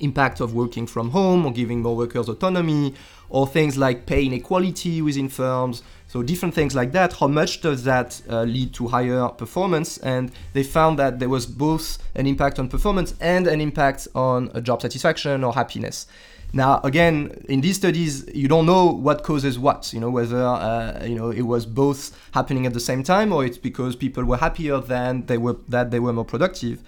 impact 0.00 0.40
of 0.40 0.54
working 0.54 0.86
from 0.86 1.10
home 1.10 1.46
or 1.46 1.52
giving 1.52 1.80
more 1.80 1.96
workers 1.96 2.28
autonomy 2.28 2.94
or 3.28 3.46
things 3.46 3.76
like 3.76 4.06
pay 4.06 4.24
inequality 4.24 5.00
within 5.00 5.28
firms. 5.28 5.82
So 6.08 6.22
different 6.22 6.54
things 6.54 6.74
like 6.74 6.92
that. 6.92 7.14
How 7.14 7.28
much 7.28 7.60
does 7.60 7.84
that 7.84 8.20
uh, 8.28 8.42
lead 8.42 8.72
to 8.74 8.88
higher 8.88 9.28
performance? 9.28 9.98
And 9.98 10.32
they 10.52 10.62
found 10.62 10.98
that 10.98 11.18
there 11.18 11.28
was 11.28 11.46
both 11.46 11.98
an 12.14 12.26
impact 12.26 12.58
on 12.58 12.68
performance 12.68 13.14
and 13.20 13.46
an 13.46 13.60
impact 13.60 14.08
on 14.14 14.50
uh, 14.54 14.60
job 14.60 14.82
satisfaction 14.82 15.44
or 15.44 15.54
happiness 15.54 16.06
now, 16.54 16.80
again, 16.84 17.44
in 17.48 17.62
these 17.62 17.74
studies, 17.74 18.24
you 18.32 18.46
don't 18.46 18.64
know 18.64 18.86
what 18.86 19.24
causes 19.24 19.58
what. 19.58 19.92
You 19.92 19.98
know 19.98 20.08
whether 20.08 20.40
uh, 20.40 21.04
you 21.04 21.16
know 21.16 21.30
it 21.30 21.42
was 21.42 21.66
both 21.66 22.16
happening 22.30 22.64
at 22.64 22.72
the 22.72 22.80
same 22.80 23.02
time, 23.02 23.32
or 23.32 23.44
it's 23.44 23.58
because 23.58 23.96
people 23.96 24.24
were 24.24 24.36
happier 24.36 24.78
than 24.78 25.26
they 25.26 25.36
were 25.36 25.56
that 25.68 25.90
they 25.90 25.98
were 25.98 26.12
more 26.12 26.24
productive. 26.24 26.80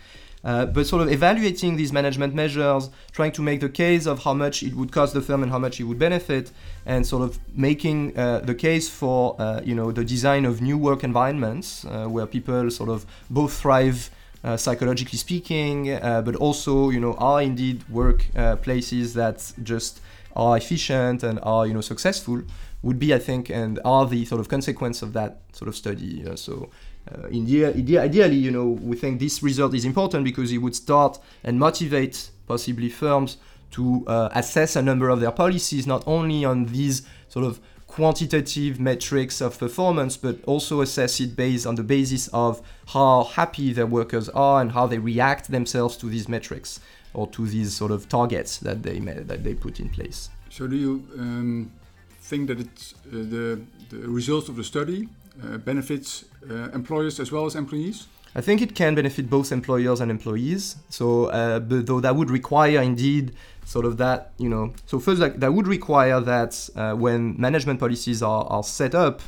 Uh, 0.45 0.65
but 0.65 0.87
sort 0.87 1.03
of 1.03 1.11
evaluating 1.11 1.75
these 1.75 1.93
management 1.93 2.33
measures, 2.33 2.91
trying 3.11 3.33
to 3.33 3.43
make 3.43 3.59
the 3.61 3.69
case 3.69 4.07
of 4.07 4.23
how 4.23 4.33
much 4.33 4.63
it 4.63 4.75
would 4.75 4.93
cost 4.93 5.13
the 5.13 5.21
firm 5.21 5.43
and 5.43 5.51
how 5.51 5.59
much 5.59 5.81
it 5.81 5.85
would 5.85 5.99
benefit, 5.99 6.53
and 6.85 7.05
sort 7.05 7.23
of 7.25 7.41
making 7.53 8.17
uh, 8.17 8.39
the 8.39 8.55
case 8.55 8.89
for 8.89 9.35
uh, 9.41 9.61
you 9.65 9.75
know 9.75 9.91
the 9.91 10.05
design 10.05 10.45
of 10.45 10.63
new 10.63 10.79
work 10.79 11.03
environments 11.03 11.85
uh, 11.87 12.07
where 12.07 12.27
people 12.27 12.71
sort 12.71 12.89
of 12.89 13.05
both 13.29 13.53
thrive 13.53 14.11
psychologically 14.55 15.19
speaking, 15.19 15.91
uh, 15.93 16.23
but 16.23 16.37
also 16.37 16.91
you 16.91 17.01
know 17.01 17.15
are 17.15 17.43
indeed 17.43 17.89
work 17.89 18.27
uh, 18.37 18.57
places 18.57 19.15
that 19.15 19.53
just 19.63 20.01
are 20.37 20.57
efficient 20.57 21.23
and 21.23 21.41
are 21.43 21.67
you 21.67 21.75
know 21.75 21.81
successful 21.81 22.43
would 22.83 22.99
be 22.99 23.15
I 23.15 23.19
think 23.19 23.51
and 23.51 23.81
are 23.85 24.07
the 24.07 24.25
sort 24.25 24.41
of 24.41 24.49
consequence 24.49 25.03
of 25.03 25.13
that 25.15 25.41
sort 25.53 25.69
of 25.69 25.77
study. 25.77 26.27
Uh, 26.27 26.37
so. 26.37 26.71
Uh, 27.09 27.29
ideally, 27.29 28.35
you 28.35 28.51
know, 28.51 28.67
we 28.67 28.97
think 28.97 29.21
this 29.21 29.41
result 29.41 29.73
is 29.75 29.85
important 29.85 30.25
because 30.25 30.51
it 30.51 30.59
would 30.59 30.75
start 30.75 31.21
and 31.45 31.57
motivate 31.57 32.31
possibly 32.49 32.89
firms 32.89 33.37
to 33.71 34.03
uh, 34.09 34.29
assess 34.35 34.75
a 34.75 34.83
number 34.83 35.09
of 35.09 35.21
their 35.21 35.31
policies, 35.31 35.87
not 35.87 36.03
only 36.05 36.45
on 36.45 36.65
these 36.65 37.07
sort 37.29 37.45
of 37.45 37.61
quantitative 37.97 38.79
metrics 38.79 39.41
of 39.41 39.59
performance, 39.59 40.19
but 40.19 40.37
also 40.45 40.83
assess 40.83 41.19
it 41.19 41.35
based 41.35 41.67
on 41.67 41.77
the 41.77 41.83
basis 41.83 42.29
of 42.29 42.61
how 42.89 43.25
happy 43.25 43.73
their 43.73 43.87
workers 43.87 44.29
are 44.29 44.61
and 44.61 44.73
how 44.73 44.87
they 44.87 44.99
react 44.99 45.51
themselves 45.51 45.97
to 45.97 46.07
these 46.07 46.29
metrics 46.29 46.79
or 47.15 47.27
to 47.29 47.47
these 47.47 47.75
sort 47.75 47.91
of 47.91 48.07
targets 48.07 48.59
that 48.59 48.83
they 48.83 48.99
that 48.99 49.43
they 49.43 49.55
put 49.55 49.81
in 49.81 49.89
place. 49.89 50.29
So, 50.51 50.67
do 50.67 50.77
you 50.77 50.93
um, 51.19 51.73
think 52.21 52.49
that 52.49 52.61
it's 52.61 52.93
uh, 52.93 53.25
the 53.35 53.61
the 53.89 54.01
results 54.19 54.51
of 54.51 54.57
the 54.57 54.65
study 54.65 55.09
uh, 55.43 55.57
benefits 55.57 56.27
uh, 56.51 56.79
employers 56.81 57.19
as 57.19 57.33
well 57.33 57.47
as 57.47 57.55
employees? 57.55 58.09
I 58.35 58.43
think 58.43 58.61
it 58.61 58.75
can 58.75 58.95
benefit 58.95 59.31
both 59.31 59.51
employers 59.51 60.03
and 60.03 60.11
employees. 60.11 60.77
So, 60.91 61.07
uh, 61.27 61.61
but 61.61 61.87
though 61.87 62.01
that 62.01 62.15
would 62.15 62.31
require 62.31 62.83
indeed 62.83 63.33
sort 63.67 63.85
of 63.85 63.97
that, 63.99 64.31
you 64.39 64.49
know, 64.49 64.73
so 64.87 65.01
first 65.01 65.21
that, 65.21 65.41
that 65.41 65.53
would 65.53 65.67
require 65.67 66.21
that 66.21 66.71
uh, 66.77 66.95
when 66.95 67.39
management 67.39 67.81
policies 67.81 68.23
are, 68.23 68.45
are 68.45 68.63
set 68.63 68.95
up, 68.95 69.21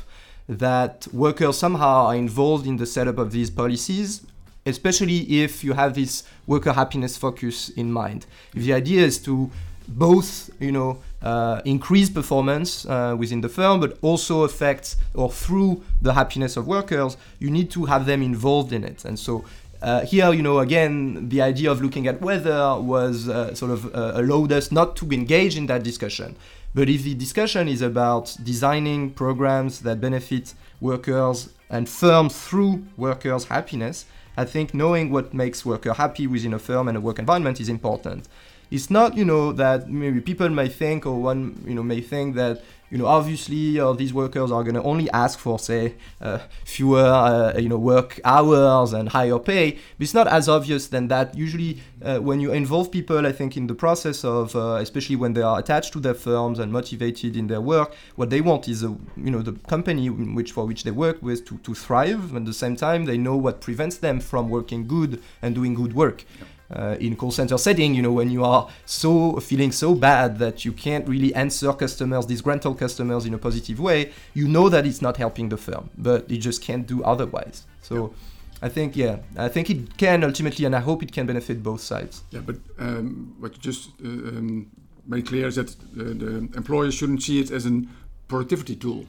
that 0.47 1.07
workers 1.13 1.57
somehow 1.57 2.05
are 2.07 2.15
involved 2.15 2.65
in 2.65 2.77
the 2.77 2.85
setup 2.85 3.17
of 3.17 3.31
these 3.31 3.49
policies, 3.51 4.25
especially 4.65 5.43
if 5.43 5.63
you 5.63 5.73
have 5.73 5.93
this 5.93 6.23
worker 6.47 6.71
happiness 6.71 7.17
focus 7.17 7.69
in 7.69 7.91
mind. 7.91 8.25
If 8.55 8.63
the 8.63 8.73
idea 8.73 9.05
is 9.05 9.19
to 9.23 9.51
both, 9.89 10.49
you 10.59 10.71
know, 10.71 10.99
uh, 11.21 11.61
increase 11.65 12.09
performance 12.09 12.85
uh, 12.85 13.15
within 13.19 13.41
the 13.41 13.49
firm, 13.49 13.81
but 13.81 13.97
also 14.01 14.43
affect 14.43 14.95
or 15.13 15.29
through 15.29 15.83
the 16.01 16.13
happiness 16.13 16.55
of 16.55 16.65
workers, 16.65 17.17
you 17.39 17.51
need 17.51 17.69
to 17.71 17.85
have 17.85 18.05
them 18.05 18.21
involved 18.21 18.71
in 18.71 18.85
it. 18.85 19.03
And 19.03 19.19
so 19.19 19.43
uh, 19.81 20.05
here, 20.05 20.33
you 20.33 20.41
know, 20.41 20.59
again, 20.59 21.29
the 21.29 21.41
idea 21.41 21.71
of 21.71 21.81
looking 21.81 22.07
at 22.07 22.21
weather 22.21 22.79
was 22.79 23.29
uh, 23.29 23.53
sort 23.55 23.71
of 23.71 23.93
uh, 23.95 24.11
allowed 24.15 24.51
us 24.51 24.71
not 24.71 24.95
to 24.97 25.09
engage 25.11 25.55
in 25.55 25.67
that 25.67 25.83
discussion. 25.83 26.35
But 26.73 26.89
if 26.89 27.03
the 27.03 27.15
discussion 27.15 27.67
is 27.67 27.81
about 27.81 28.35
designing 28.43 29.11
programs 29.11 29.79
that 29.81 30.01
benefit 30.01 30.53
workers 30.81 31.49
and 31.69 31.87
firms 31.87 32.37
through 32.47 32.85
workers' 32.97 33.45
happiness, 33.45 34.05
I 34.37 34.45
think 34.45 34.73
knowing 34.73 35.11
what 35.11 35.33
makes 35.33 35.65
worker 35.65 35.93
happy 35.93 36.27
within 36.27 36.53
a 36.53 36.59
firm 36.59 36.87
and 36.87 36.97
a 36.97 37.01
work 37.01 37.19
environment 37.19 37.59
is 37.59 37.69
important 37.69 38.27
it's 38.71 38.89
not 38.89 39.17
you 39.17 39.25
know 39.25 39.51
that 39.51 39.89
maybe 39.89 40.21
people 40.21 40.49
may 40.49 40.67
think 40.67 41.05
or 41.05 41.19
one 41.19 41.61
you 41.65 41.73
know 41.73 41.83
may 41.83 42.01
think 42.01 42.35
that 42.35 42.61
you 42.89 42.97
know 42.97 43.05
obviously 43.05 43.79
uh, 43.79 43.93
these 43.93 44.13
workers 44.13 44.51
are 44.51 44.63
going 44.63 44.75
to 44.75 44.83
only 44.83 45.09
ask 45.11 45.39
for 45.39 45.59
say 45.59 45.95
uh, 46.21 46.39
fewer 46.65 47.03
uh, 47.03 47.57
you 47.57 47.69
know 47.69 47.77
work 47.77 48.19
hours 48.25 48.93
and 48.93 49.09
higher 49.09 49.39
pay. 49.39 49.71
But 49.71 50.03
it's 50.03 50.13
not 50.13 50.27
as 50.27 50.49
obvious 50.49 50.87
than 50.87 51.07
that. 51.09 51.35
Usually 51.35 51.81
uh, 52.03 52.19
when 52.19 52.39
you 52.39 52.51
involve 52.53 52.91
people 52.91 53.25
i 53.27 53.31
think 53.31 53.57
in 53.57 53.67
the 53.67 53.75
process 53.75 54.23
of 54.23 54.55
uh, 54.55 54.77
especially 54.79 55.15
when 55.15 55.33
they 55.33 55.41
are 55.41 55.59
attached 55.59 55.91
to 55.93 55.99
their 55.99 56.13
firms 56.13 56.59
and 56.59 56.71
motivated 56.71 57.35
in 57.35 57.47
their 57.47 57.61
work 57.61 57.93
what 58.15 58.29
they 58.29 58.41
want 58.41 58.67
is 58.67 58.83
a 58.83 58.95
you 59.17 59.31
know 59.31 59.41
the 59.41 59.53
company 59.67 60.09
which 60.09 60.51
for 60.51 60.65
which 60.65 60.83
they 60.83 60.91
work 60.91 61.21
with 61.21 61.45
to, 61.45 61.57
to 61.59 61.73
thrive. 61.73 62.29
And 62.29 62.37
at 62.37 62.45
the 62.45 62.53
same 62.53 62.75
time 62.75 63.05
they 63.05 63.17
know 63.17 63.35
what 63.35 63.61
prevents 63.61 63.97
them 63.97 64.19
from 64.19 64.49
working 64.49 64.87
good 64.87 65.21
and 65.41 65.55
doing 65.55 65.73
good 65.73 65.93
work. 65.93 66.23
Yeah 66.39 66.45
uh, 66.75 66.95
in 66.99 67.15
call 67.15 67.31
center 67.31 67.57
setting, 67.57 67.93
you 67.93 68.01
know, 68.01 68.11
when 68.11 68.29
you 68.29 68.43
are 68.43 68.69
so 68.85 69.39
feeling 69.39 69.71
so 69.71 69.95
bad 69.95 70.37
that 70.39 70.65
you 70.65 70.71
can't 70.71 71.07
really 71.07 71.33
answer 71.35 71.73
customers, 71.73 72.25
disgruntled 72.25 72.77
customers 72.77 73.25
in 73.25 73.33
a 73.33 73.37
positive 73.37 73.79
way, 73.79 74.11
you 74.33 74.47
know 74.47 74.69
that 74.69 74.85
it's 74.85 75.01
not 75.01 75.17
helping 75.17 75.49
the 75.49 75.57
firm, 75.57 75.89
but 75.97 76.29
you 76.29 76.37
just 76.37 76.61
can't 76.61 76.85
do 76.87 77.03
otherwise. 77.03 77.65
So. 77.81 77.95
Yeah. 77.95 78.13
I 78.61 78.67
think 78.67 78.97
yeah, 78.97 79.19
I 79.37 79.47
think 79.47 79.69
it 79.69 79.97
can 79.97 80.21
ultimately, 80.21 80.65
and 80.65 80.75
I 80.75 80.81
hope 80.81 81.01
it 81.01 81.13
can 81.13 81.25
benefit 81.25 81.63
both 81.63 81.79
sides. 81.79 82.23
Yeah, 82.29 82.41
but 82.41 82.57
um, 82.77 83.33
what 83.39 83.53
you 83.55 83.61
just 83.61 83.91
uh, 84.03 84.07
um, 84.07 84.69
made 85.07 85.27
clear 85.27 85.47
is 85.47 85.55
that 85.55 85.73
the, 85.93 86.03
the 86.03 86.35
employer 86.57 86.91
shouldn't 86.91 87.23
see 87.23 87.39
it 87.39 87.51
as 87.51 87.65
a 87.65 87.83
productivity 88.27 88.75
tool 88.75 89.05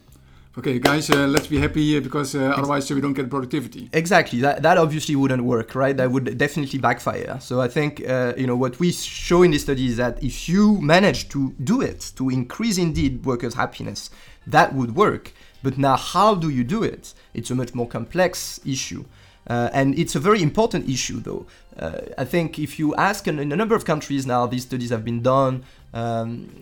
okay, 0.59 0.79
guys, 0.79 1.11
uh, 1.11 1.27
let's 1.27 1.47
be 1.47 1.59
happy 1.59 1.99
because 2.01 2.35
uh, 2.35 2.55
otherwise 2.57 2.91
we 2.91 3.01
don't 3.01 3.13
get 3.13 3.31
productivity. 3.31 3.89
Exactly. 3.93 4.41
That, 4.41 4.63
that 4.63 4.79
obviously 4.79 5.17
wouldn't 5.17 5.45
work, 5.45 5.75
right? 5.75 5.97
That 5.97 6.11
would 6.11 6.37
definitely 6.37 6.79
backfire. 6.79 7.39
So 7.41 7.61
I 7.61 7.69
think 7.69 8.07
uh, 8.09 8.35
you 8.37 8.47
know 8.47 8.57
what 8.57 8.79
we 8.79 8.93
show 8.93 9.43
in 9.43 9.51
this 9.51 9.63
study 9.63 9.87
is 9.87 9.97
that 9.97 10.23
if 10.23 10.49
you 10.49 10.81
manage 10.81 11.29
to 11.31 11.55
do 11.63 11.81
it 11.81 12.13
to 12.17 12.29
increase 12.31 12.79
indeed 12.79 13.25
workers' 13.25 13.55
happiness, 13.55 14.11
that 14.47 14.75
would 14.75 14.95
work. 14.97 15.33
But 15.63 15.77
now, 15.77 15.97
how 15.97 16.35
do 16.35 16.49
you 16.49 16.65
do 16.65 16.83
it? 16.83 17.13
It's 17.35 17.51
a 17.51 17.55
much 17.55 17.75
more 17.75 17.87
complex 17.87 18.61
issue. 18.65 19.05
Uh, 19.51 19.69
and 19.73 19.99
it's 19.99 20.15
a 20.15 20.21
very 20.21 20.43
important 20.43 20.89
issue, 20.89 21.19
though. 21.19 21.45
Uh, 21.77 22.03
I 22.17 22.25
think 22.25 22.61
if 22.61 22.79
you 22.79 22.95
ask 22.95 23.27
in, 23.27 23.41
in, 23.41 23.51
a 23.51 23.57
number 23.57 23.75
of 23.75 23.85
countries 23.85 24.25
now, 24.25 24.47
these 24.47 24.63
studies 24.63 24.91
have 24.91 25.05
been 25.05 25.23
done. 25.23 25.65
Um, 25.93 26.55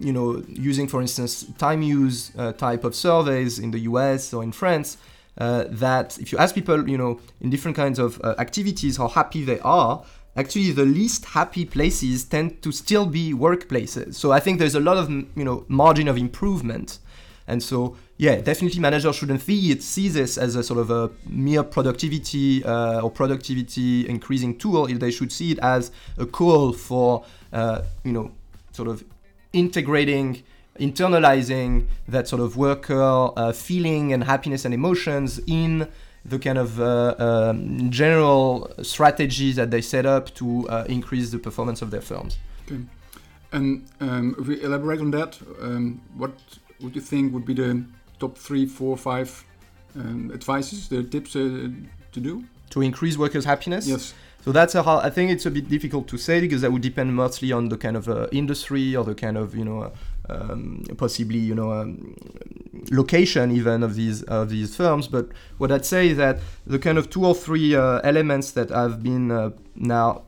you 0.00 0.14
know, 0.14 0.42
using, 0.48 0.88
for 0.88 1.02
instance, 1.02 1.44
time 1.58 1.82
use 1.82 2.32
uh, 2.38 2.52
type 2.52 2.84
of 2.84 2.94
surveys 2.94 3.58
in 3.58 3.70
the 3.70 3.80
U.S. 3.80 4.32
or 4.32 4.42
in 4.42 4.50
France. 4.50 4.96
Uh, 5.36 5.64
that 5.68 6.18
if 6.18 6.32
you 6.32 6.38
ask 6.38 6.54
people, 6.54 6.88
you 6.88 6.96
know, 6.96 7.20
in 7.42 7.50
different 7.50 7.76
kinds 7.76 7.98
of 7.98 8.18
uh, 8.24 8.34
activities, 8.38 8.96
how 8.96 9.08
happy 9.08 9.44
they 9.44 9.60
are, 9.60 10.02
actually 10.34 10.70
the 10.70 10.86
least 10.86 11.26
happy 11.26 11.66
places 11.66 12.24
tend 12.24 12.62
to 12.62 12.72
still 12.72 13.04
be 13.04 13.34
workplaces. 13.34 14.14
So 14.14 14.32
I 14.32 14.40
think 14.40 14.58
there's 14.58 14.74
a 14.74 14.80
lot 14.80 14.96
of 14.96 15.10
you 15.10 15.44
know 15.44 15.66
margin 15.68 16.08
of 16.08 16.16
improvement, 16.16 16.98
and 17.46 17.62
so 17.62 17.96
yeah, 18.22 18.36
definitely 18.40 18.78
managers 18.78 19.16
shouldn't 19.16 19.40
see 19.40 19.72
it 19.72 19.82
see 19.82 20.08
this 20.08 20.38
as 20.38 20.54
a 20.54 20.62
sort 20.62 20.78
of 20.78 20.92
a 20.92 21.10
mere 21.26 21.64
productivity 21.64 22.62
uh, 22.62 23.00
or 23.00 23.10
productivity 23.10 24.08
increasing 24.08 24.56
tool. 24.56 24.86
They 24.86 25.10
should 25.10 25.32
see 25.32 25.50
it 25.50 25.58
as 25.58 25.90
a 26.16 26.24
call 26.24 26.72
for 26.72 27.24
uh, 27.52 27.82
you 28.04 28.12
know 28.12 28.30
sort 28.70 28.88
of 28.88 29.02
integrating 29.52 30.44
internalizing 30.78 31.88
that 32.06 32.28
sort 32.28 32.40
of 32.40 32.56
worker 32.56 33.30
uh, 33.36 33.52
feeling 33.52 34.12
and 34.12 34.22
happiness 34.22 34.64
and 34.64 34.72
emotions 34.72 35.40
in 35.48 35.88
the 36.24 36.38
kind 36.38 36.58
of 36.58 36.80
uh, 36.80 37.16
um, 37.18 37.90
general 37.90 38.72
strategies 38.82 39.56
that 39.56 39.72
they 39.72 39.80
set 39.80 40.06
up 40.06 40.32
to 40.36 40.68
uh, 40.68 40.84
increase 40.88 41.32
the 41.32 41.40
performance 41.40 41.82
of 41.82 41.90
their 41.90 42.00
firms. 42.00 42.38
Okay. 42.66 42.82
And 43.50 43.84
um, 44.00 44.36
if 44.38 44.46
we 44.46 44.62
elaborate 44.62 45.00
on 45.00 45.10
that, 45.10 45.40
um, 45.60 46.00
what 46.16 46.30
would 46.80 46.94
you 46.94 47.02
think 47.02 47.34
would 47.34 47.44
be 47.44 47.54
the 47.54 47.84
top 48.22 48.38
three, 48.38 48.66
four, 48.66 48.96
five 48.96 49.30
um, 49.96 50.30
advices, 50.32 50.88
the 50.88 51.02
tips 51.02 51.36
uh, 51.36 51.68
to 52.14 52.20
do? 52.28 52.44
To 52.70 52.80
increase 52.80 53.16
workers' 53.18 53.44
happiness? 53.44 53.86
Yes. 53.86 54.14
So 54.44 54.50
that's 54.50 54.74
a 54.74 54.82
hard, 54.82 55.04
I 55.04 55.10
think 55.10 55.30
it's 55.30 55.46
a 55.46 55.50
bit 55.50 55.68
difficult 55.68 56.08
to 56.08 56.18
say 56.18 56.40
because 56.40 56.62
that 56.62 56.72
would 56.72 56.82
depend 56.82 57.14
mostly 57.14 57.52
on 57.52 57.68
the 57.68 57.76
kind 57.76 57.96
of 57.96 58.08
uh, 58.08 58.26
industry 58.32 58.96
or 58.96 59.04
the 59.04 59.14
kind 59.14 59.36
of 59.36 59.54
you 59.54 59.64
know 59.64 59.92
um, 60.28 60.84
possibly 60.96 61.38
you 61.38 61.54
know 61.54 61.72
um, 61.72 62.16
location 62.90 63.52
even 63.52 63.84
of 63.84 63.94
these 63.94 64.22
of 64.24 64.50
these 64.50 64.74
firms. 64.74 65.06
But 65.06 65.28
what 65.58 65.70
I'd 65.70 65.86
say 65.86 66.08
is 66.08 66.16
that 66.16 66.40
the 66.66 66.80
kind 66.80 66.98
of 66.98 67.08
two 67.08 67.24
or 67.24 67.36
three 67.36 67.76
uh, 67.76 68.00
elements 68.02 68.50
that 68.52 68.70
have 68.70 69.02
been 69.02 69.30
uh, 69.30 69.50
now 69.76 70.22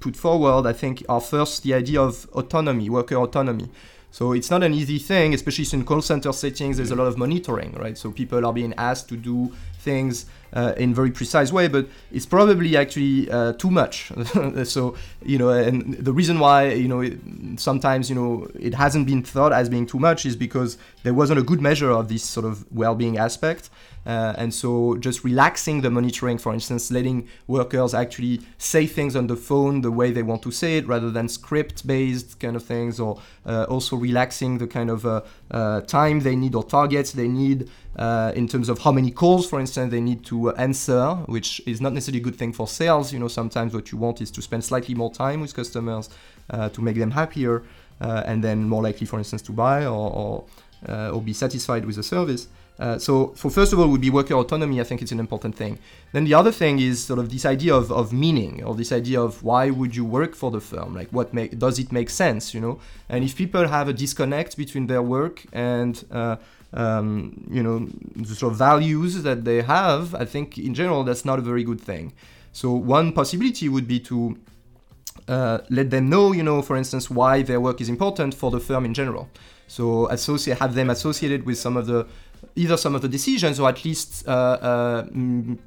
put 0.00 0.16
forward, 0.16 0.66
I 0.66 0.72
think, 0.72 1.04
are 1.08 1.20
first 1.20 1.62
the 1.62 1.74
idea 1.74 2.00
of 2.00 2.28
autonomy, 2.32 2.90
worker 2.90 3.16
autonomy. 3.16 3.68
So 4.12 4.32
it's 4.32 4.50
not 4.50 4.62
an 4.62 4.74
easy 4.74 4.98
thing, 4.98 5.32
especially 5.32 5.66
in 5.72 5.86
call 5.86 6.02
center 6.02 6.32
settings. 6.34 6.76
There's 6.76 6.90
a 6.90 6.94
lot 6.94 7.06
of 7.06 7.16
monitoring, 7.16 7.72
right? 7.72 7.96
So 7.96 8.12
people 8.12 8.44
are 8.44 8.52
being 8.52 8.74
asked 8.76 9.08
to 9.08 9.16
do 9.16 9.54
things 9.78 10.26
uh, 10.52 10.74
in 10.76 10.94
very 10.94 11.10
precise 11.10 11.50
way, 11.50 11.66
but 11.66 11.88
it's 12.12 12.26
probably 12.26 12.76
actually 12.76 13.30
uh, 13.30 13.54
too 13.54 13.70
much. 13.70 14.12
so 14.64 14.96
you 15.24 15.38
know, 15.38 15.48
and 15.48 15.94
the 15.94 16.12
reason 16.12 16.38
why 16.38 16.72
you 16.72 16.88
know 16.88 17.00
it, 17.00 17.18
sometimes 17.56 18.10
you 18.10 18.14
know 18.14 18.46
it 18.60 18.74
hasn't 18.74 19.06
been 19.06 19.22
thought 19.22 19.50
as 19.50 19.70
being 19.70 19.86
too 19.86 19.98
much 19.98 20.26
is 20.26 20.36
because 20.36 20.76
there 21.04 21.14
wasn't 21.14 21.38
a 21.38 21.42
good 21.42 21.62
measure 21.62 21.90
of 21.90 22.08
this 22.08 22.22
sort 22.22 22.44
of 22.44 22.70
well-being 22.70 23.16
aspect. 23.16 23.70
Uh, 24.04 24.34
and 24.36 24.52
so 24.52 24.96
just 24.96 25.22
relaxing 25.22 25.80
the 25.80 25.90
monitoring, 25.90 26.38
for 26.38 26.52
instance, 26.52 26.90
letting 26.90 27.28
workers 27.46 27.94
actually 27.94 28.40
say 28.58 28.86
things 28.86 29.14
on 29.14 29.28
the 29.28 29.36
phone 29.36 29.80
the 29.80 29.90
way 29.90 30.10
they 30.10 30.22
want 30.22 30.42
to 30.42 30.50
say 30.50 30.76
it 30.78 30.86
rather 30.88 31.10
than 31.10 31.28
script 31.28 31.86
based 31.86 32.38
kind 32.40 32.56
of 32.56 32.64
things, 32.64 32.98
or 32.98 33.20
uh, 33.46 33.64
also 33.68 33.96
relaxing 33.96 34.58
the 34.58 34.66
kind 34.66 34.90
of 34.90 35.06
uh, 35.06 35.20
uh 35.50 35.80
time 35.82 36.20
they 36.20 36.34
need 36.34 36.54
or 36.54 36.64
targets 36.64 37.12
they 37.12 37.28
need 37.28 37.68
uh, 37.96 38.32
in 38.34 38.48
terms 38.48 38.68
of 38.68 38.80
how 38.80 38.90
many 38.90 39.10
calls, 39.10 39.48
for 39.48 39.60
instance, 39.60 39.90
they 39.90 40.00
need 40.00 40.24
to 40.24 40.50
answer, 40.52 41.14
which 41.26 41.60
is 41.66 41.80
not 41.80 41.92
necessarily 41.92 42.20
a 42.20 42.24
good 42.24 42.36
thing 42.36 42.52
for 42.52 42.66
sales. 42.66 43.12
You 43.12 43.20
know, 43.20 43.28
sometimes 43.28 43.72
what 43.74 43.92
you 43.92 43.98
want 43.98 44.20
is 44.20 44.30
to 44.32 44.42
spend 44.42 44.64
slightly 44.64 44.94
more 44.94 45.12
time 45.12 45.40
with 45.40 45.54
customers 45.54 46.10
uh, 46.50 46.68
to 46.70 46.82
make 46.82 46.96
them 46.96 47.12
happier 47.12 47.62
and 48.00 48.42
then 48.42 48.68
more 48.68 48.82
likely, 48.82 49.06
for 49.06 49.18
instance, 49.18 49.42
to 49.42 49.52
buy 49.52 49.86
or, 49.86 50.10
or, 50.12 50.44
or 50.88 51.22
be 51.22 51.32
satisfied 51.32 51.84
with 51.84 51.94
the 51.94 52.02
service. 52.02 52.48
Uh, 52.78 52.98
so, 52.98 53.28
for 53.36 53.50
first 53.50 53.72
of 53.72 53.78
all, 53.78 53.88
would 53.88 54.00
be 54.00 54.10
worker 54.10 54.34
autonomy. 54.34 54.80
I 54.80 54.84
think 54.84 55.02
it's 55.02 55.12
an 55.12 55.20
important 55.20 55.54
thing. 55.54 55.78
Then 56.12 56.24
the 56.24 56.34
other 56.34 56.50
thing 56.50 56.78
is 56.78 57.04
sort 57.04 57.18
of 57.18 57.30
this 57.30 57.44
idea 57.44 57.74
of, 57.74 57.92
of 57.92 58.12
meaning, 58.12 58.64
or 58.64 58.74
this 58.74 58.92
idea 58.92 59.20
of 59.20 59.42
why 59.42 59.70
would 59.70 59.94
you 59.94 60.04
work 60.04 60.34
for 60.34 60.50
the 60.50 60.60
firm? 60.60 60.94
Like, 60.94 61.08
what 61.10 61.32
make, 61.34 61.58
does 61.58 61.78
it 61.78 61.92
make 61.92 62.10
sense? 62.10 62.54
You 62.54 62.60
know, 62.60 62.80
and 63.08 63.24
if 63.24 63.36
people 63.36 63.68
have 63.68 63.88
a 63.88 63.92
disconnect 63.92 64.56
between 64.56 64.86
their 64.86 65.02
work 65.02 65.44
and 65.52 66.02
uh, 66.10 66.36
um, 66.72 67.46
you 67.50 67.62
know 67.62 67.88
the 68.16 68.34
sort 68.34 68.52
of 68.52 68.58
values 68.58 69.22
that 69.22 69.44
they 69.44 69.62
have, 69.62 70.14
I 70.14 70.24
think 70.24 70.58
in 70.58 70.74
general 70.74 71.04
that's 71.04 71.24
not 71.24 71.38
a 71.38 71.42
very 71.42 71.64
good 71.64 71.80
thing. 71.80 72.12
So 72.52 72.72
one 72.72 73.12
possibility 73.12 73.68
would 73.68 73.88
be 73.88 74.00
to 74.00 74.38
uh, 75.28 75.58
let 75.70 75.90
them 75.90 76.08
know, 76.08 76.32
you 76.32 76.42
know, 76.42 76.62
for 76.62 76.76
instance, 76.76 77.10
why 77.10 77.42
their 77.42 77.60
work 77.60 77.80
is 77.80 77.88
important 77.88 78.34
for 78.34 78.50
the 78.50 78.60
firm 78.60 78.84
in 78.84 78.94
general. 78.94 79.28
So 79.68 80.08
associate, 80.08 80.58
have 80.58 80.74
them 80.74 80.90
associated 80.90 81.46
with 81.46 81.58
some 81.58 81.76
of 81.76 81.86
the 81.86 82.06
either 82.56 82.76
some 82.76 82.94
of 82.94 83.02
the 83.02 83.08
decisions 83.08 83.58
or 83.60 83.68
at 83.68 83.84
least 83.84 84.26
uh, 84.28 84.30
uh, 84.30 85.06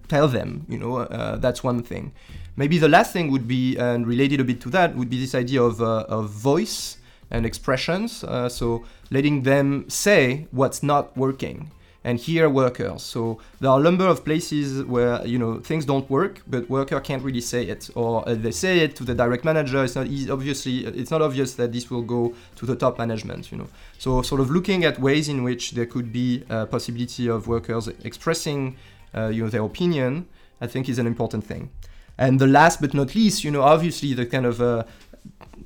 tell 0.07 0.27
them. 0.27 0.65
You 0.69 0.77
know, 0.77 0.97
uh, 0.97 1.37
that's 1.37 1.63
one 1.63 1.83
thing. 1.83 2.11
Maybe 2.55 2.77
the 2.77 2.89
last 2.89 3.11
thing 3.11 3.31
would 3.31 3.47
be, 3.47 3.77
and 3.77 4.07
related 4.07 4.39
a 4.39 4.43
bit 4.43 4.61
to 4.61 4.69
that, 4.69 4.95
would 4.95 5.09
be 5.09 5.19
this 5.19 5.35
idea 5.35 5.61
of, 5.61 5.81
of 5.81 6.29
voice 6.29 6.97
and 7.29 7.45
expressions. 7.45 8.23
So 8.47 8.85
letting 9.11 9.43
them 9.43 9.89
say 9.89 10.47
what's 10.51 10.81
not 10.81 11.17
working. 11.17 11.71
And 12.05 12.19
here 12.19 12.47
workers. 12.47 13.01
So 13.01 13.39
there 13.59 13.71
are 13.71 13.79
a 13.79 13.83
number 13.83 14.07
of 14.07 14.23
places 14.23 14.83
where 14.85 15.25
you 15.25 15.39
know 15.39 15.59
things 15.59 15.85
don't 15.85 16.07
work, 16.09 16.41
but 16.47 16.69
worker 16.69 16.99
can't 17.01 17.23
really 17.23 17.41
say 17.41 17.63
it, 17.65 17.89
or 17.95 18.27
uh, 18.29 18.35
they 18.35 18.51
say 18.51 18.79
it 18.79 18.95
to 18.97 19.03
the 19.03 19.15
direct 19.15 19.43
manager. 19.43 19.83
It's 19.83 19.95
not 19.95 20.05
easy, 20.05 20.29
obviously 20.29 20.85
it's 20.85 21.09
not 21.09 21.21
obvious 21.23 21.55
that 21.55 21.73
this 21.73 21.89
will 21.89 22.03
go 22.03 22.35
to 22.57 22.65
the 22.65 22.75
top 22.75 22.99
management. 22.99 23.51
You 23.51 23.57
know, 23.57 23.67
so 23.97 24.21
sort 24.21 24.39
of 24.39 24.51
looking 24.51 24.85
at 24.85 24.99
ways 24.99 25.27
in 25.27 25.43
which 25.43 25.71
there 25.71 25.87
could 25.87 26.13
be 26.13 26.43
a 26.47 26.67
possibility 26.67 27.27
of 27.27 27.47
workers 27.47 27.87
expressing 28.03 28.77
uh, 29.15 29.29
you 29.29 29.43
know 29.43 29.49
their 29.49 29.63
opinion, 29.63 30.27
I 30.61 30.67
think 30.67 30.87
is 30.87 30.99
an 30.99 31.07
important 31.07 31.43
thing. 31.43 31.71
And 32.19 32.39
the 32.39 32.47
last 32.47 32.79
but 32.81 32.93
not 32.93 33.15
least, 33.15 33.43
you 33.43 33.51
know, 33.51 33.63
obviously 33.63 34.13
the 34.13 34.27
kind 34.27 34.45
of 34.45 34.61
uh, 34.61 34.83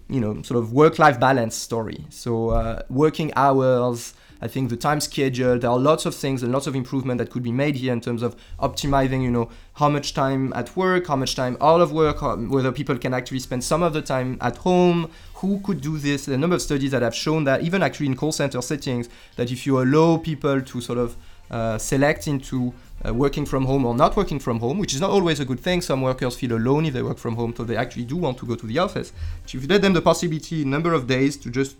you 0.09 0.21
know 0.21 0.41
sort 0.41 0.57
of 0.57 0.71
work-life 0.71 1.19
balance 1.19 1.55
story. 1.57 2.05
So 2.09 2.51
uh, 2.51 2.83
working 2.89 3.33
hours 3.35 4.13
I 4.41 4.47
think 4.47 4.69
the 4.69 4.77
time 4.77 5.01
schedule, 5.01 5.59
there 5.59 5.69
are 5.69 5.79
lots 5.79 6.05
of 6.05 6.15
things 6.15 6.43
and 6.43 6.51
lots 6.51 6.67
of 6.67 6.75
improvement 6.75 7.17
that 7.17 7.29
could 7.29 7.43
be 7.43 7.51
made 7.51 7.75
here 7.75 7.91
in 7.91 8.01
terms 8.01 8.21
of 8.21 8.35
optimizing, 8.59 9.21
you 9.21 9.31
know, 9.31 9.49
how 9.73 9.89
much 9.89 10.13
time 10.13 10.53
at 10.53 10.75
work, 10.77 11.07
how 11.07 11.15
much 11.15 11.35
time 11.35 11.57
out 11.59 11.81
of 11.81 11.91
work, 11.91 12.21
whether 12.21 12.71
people 12.71 12.97
can 12.97 13.13
actually 13.13 13.39
spend 13.39 13.63
some 13.63 13.83
of 13.83 13.93
the 13.93 14.01
time 14.01 14.37
at 14.41 14.57
home, 14.57 15.09
who 15.35 15.59
could 15.61 15.81
do 15.81 15.97
this. 15.97 16.27
A 16.27 16.37
number 16.37 16.55
of 16.55 16.61
studies 16.61 16.91
that 16.91 17.01
have 17.01 17.15
shown 17.15 17.43
that 17.45 17.61
even 17.63 17.83
actually 17.83 18.07
in 18.07 18.15
call 18.15 18.31
center 18.31 18.61
settings, 18.61 19.09
that 19.35 19.51
if 19.51 19.65
you 19.65 19.81
allow 19.81 20.17
people 20.17 20.61
to 20.61 20.81
sort 20.81 20.99
of 20.99 21.15
uh, 21.51 21.77
select 21.77 22.27
into 22.27 22.73
uh, 23.05 23.13
working 23.13 23.45
from 23.45 23.65
home 23.65 23.85
or 23.85 23.95
not 23.95 24.15
working 24.15 24.39
from 24.39 24.59
home, 24.59 24.77
which 24.77 24.93
is 24.93 25.01
not 25.01 25.09
always 25.09 25.39
a 25.39 25.45
good 25.45 25.59
thing. 25.59 25.81
Some 25.81 26.01
workers 26.01 26.35
feel 26.35 26.53
alone 26.53 26.85
if 26.85 26.93
they 26.93 27.01
work 27.01 27.17
from 27.17 27.35
home, 27.35 27.53
so 27.55 27.63
they 27.63 27.75
actually 27.75 28.05
do 28.05 28.17
want 28.17 28.37
to 28.39 28.45
go 28.45 28.55
to 28.55 28.67
the 28.67 28.77
office. 28.77 29.11
If 29.45 29.55
you 29.55 29.67
let 29.67 29.81
them 29.81 29.93
the 29.93 30.01
possibility, 30.01 30.65
number 30.65 30.93
of 30.93 31.07
days 31.07 31.37
to 31.37 31.49
just, 31.49 31.77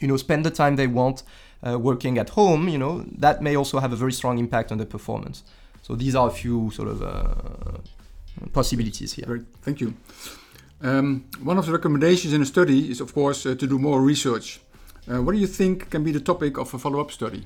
you 0.00 0.08
know, 0.08 0.16
spend 0.16 0.44
the 0.44 0.50
time 0.50 0.76
they 0.76 0.86
want 0.86 1.22
uh, 1.62 1.78
working 1.78 2.18
at 2.18 2.30
home, 2.30 2.68
you 2.68 2.78
know, 2.78 3.04
that 3.18 3.42
may 3.42 3.56
also 3.56 3.78
have 3.78 3.92
a 3.92 3.96
very 3.96 4.12
strong 4.12 4.38
impact 4.38 4.72
on 4.72 4.78
the 4.78 4.86
performance. 4.86 5.44
So 5.82 5.94
these 5.94 6.14
are 6.14 6.28
a 6.28 6.30
few 6.30 6.70
sort 6.70 6.88
of 6.88 7.02
uh, 7.02 7.78
possibilities 8.52 9.12
here. 9.12 9.26
Great, 9.26 9.44
thank 9.62 9.80
you. 9.80 9.94
Um, 10.82 11.24
one 11.42 11.58
of 11.58 11.66
the 11.66 11.72
recommendations 11.72 12.32
in 12.32 12.42
a 12.42 12.46
study 12.46 12.90
is, 12.90 13.00
of 13.00 13.14
course, 13.14 13.46
uh, 13.46 13.54
to 13.54 13.66
do 13.66 13.78
more 13.78 14.00
research. 14.02 14.60
Uh, 15.06 15.22
what 15.22 15.32
do 15.32 15.38
you 15.38 15.46
think 15.46 15.90
can 15.90 16.02
be 16.02 16.12
the 16.12 16.20
topic 16.20 16.58
of 16.58 16.72
a 16.74 16.78
follow-up 16.78 17.10
study? 17.10 17.44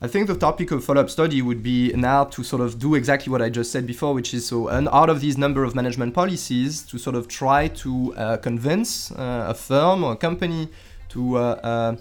I 0.00 0.08
think 0.08 0.26
the 0.26 0.36
topic 0.36 0.72
of 0.72 0.84
follow-up 0.84 1.10
study 1.10 1.42
would 1.42 1.62
be 1.62 1.92
now 1.92 2.24
to 2.24 2.42
sort 2.42 2.60
of 2.60 2.80
do 2.80 2.96
exactly 2.96 3.30
what 3.30 3.40
I 3.40 3.48
just 3.48 3.70
said 3.70 3.86
before, 3.86 4.14
which 4.14 4.34
is 4.34 4.46
so, 4.46 4.66
and 4.66 4.88
out 4.88 5.08
of 5.08 5.20
these 5.20 5.38
number 5.38 5.62
of 5.62 5.76
management 5.76 6.12
policies, 6.12 6.82
to 6.82 6.98
sort 6.98 7.14
of 7.14 7.28
try 7.28 7.68
to 7.68 8.12
uh, 8.16 8.36
convince 8.38 9.12
uh, 9.12 9.46
a 9.48 9.54
firm 9.54 10.02
or 10.02 10.12
a 10.12 10.16
company 10.16 10.68
to 11.10 11.36
uh, 11.36 11.96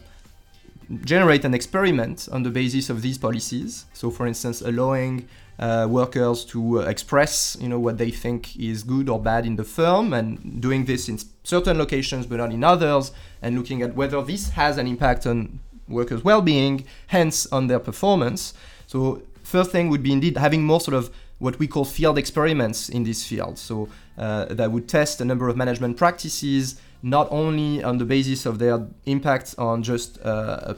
generate 1.04 1.46
an 1.46 1.54
experiment 1.54 2.28
on 2.32 2.44
the 2.44 2.50
basis 2.50 2.90
of 2.90 3.02
these 3.02 3.18
policies. 3.18 3.86
So, 3.94 4.12
for 4.12 4.28
instance, 4.28 4.62
allowing 4.62 5.28
uh, 5.60 5.88
workers 5.90 6.44
to 6.46 6.82
uh, 6.82 6.84
express, 6.86 7.58
you 7.60 7.70
know, 7.70 7.80
what 7.80 7.98
they 7.98 8.12
think 8.12 8.58
is 8.60 8.84
good 8.84 9.10
or 9.10 9.20
bad 9.20 9.46
in 9.46 9.56
the 9.56 9.64
firm, 9.64 10.14
and 10.14 10.62
doing 10.62 10.86
this 10.86 11.08
in 11.08 11.20
certain 11.44 11.78
locations 11.78 12.26
but 12.26 12.38
not 12.38 12.52
in 12.52 12.64
others, 12.64 13.12
and 13.42 13.58
looking 13.58 13.82
at 13.82 13.96
whether 13.96 14.22
this 14.22 14.50
has 14.50 14.78
an 14.78 14.88
impact 14.88 15.26
on 15.26 15.60
workers' 15.88 16.24
well-being, 16.24 16.86
hence 17.08 17.46
on 17.48 17.68
their 17.68 17.80
performance. 17.80 18.54
So, 18.88 19.22
first 19.44 19.72
thing 19.72 19.90
would 19.90 20.04
be 20.04 20.14
indeed 20.14 20.38
having 20.38 20.64
more 20.64 20.80
sort 20.80 20.96
of 20.96 21.12
what 21.42 21.58
we 21.58 21.68
call 21.68 21.84
field 21.84 22.18
experiments 22.20 22.88
in 22.88 23.04
this 23.04 23.26
field. 23.26 23.58
So 23.58 23.90
uh, 24.18 24.46
that 24.46 24.72
would 24.72 24.88
test 24.88 25.20
a 25.22 25.26
number 25.26 25.50
of 25.50 25.58
management 25.58 25.98
practices 25.98 26.80
not 27.04 27.28
only 27.32 27.84
on 27.84 27.98
the 27.98 28.06
basis 28.06 28.46
of 28.46 28.60
their 28.60 28.86
impact 29.06 29.56
on 29.58 29.84
just 29.84 30.20
uh, 30.24 30.76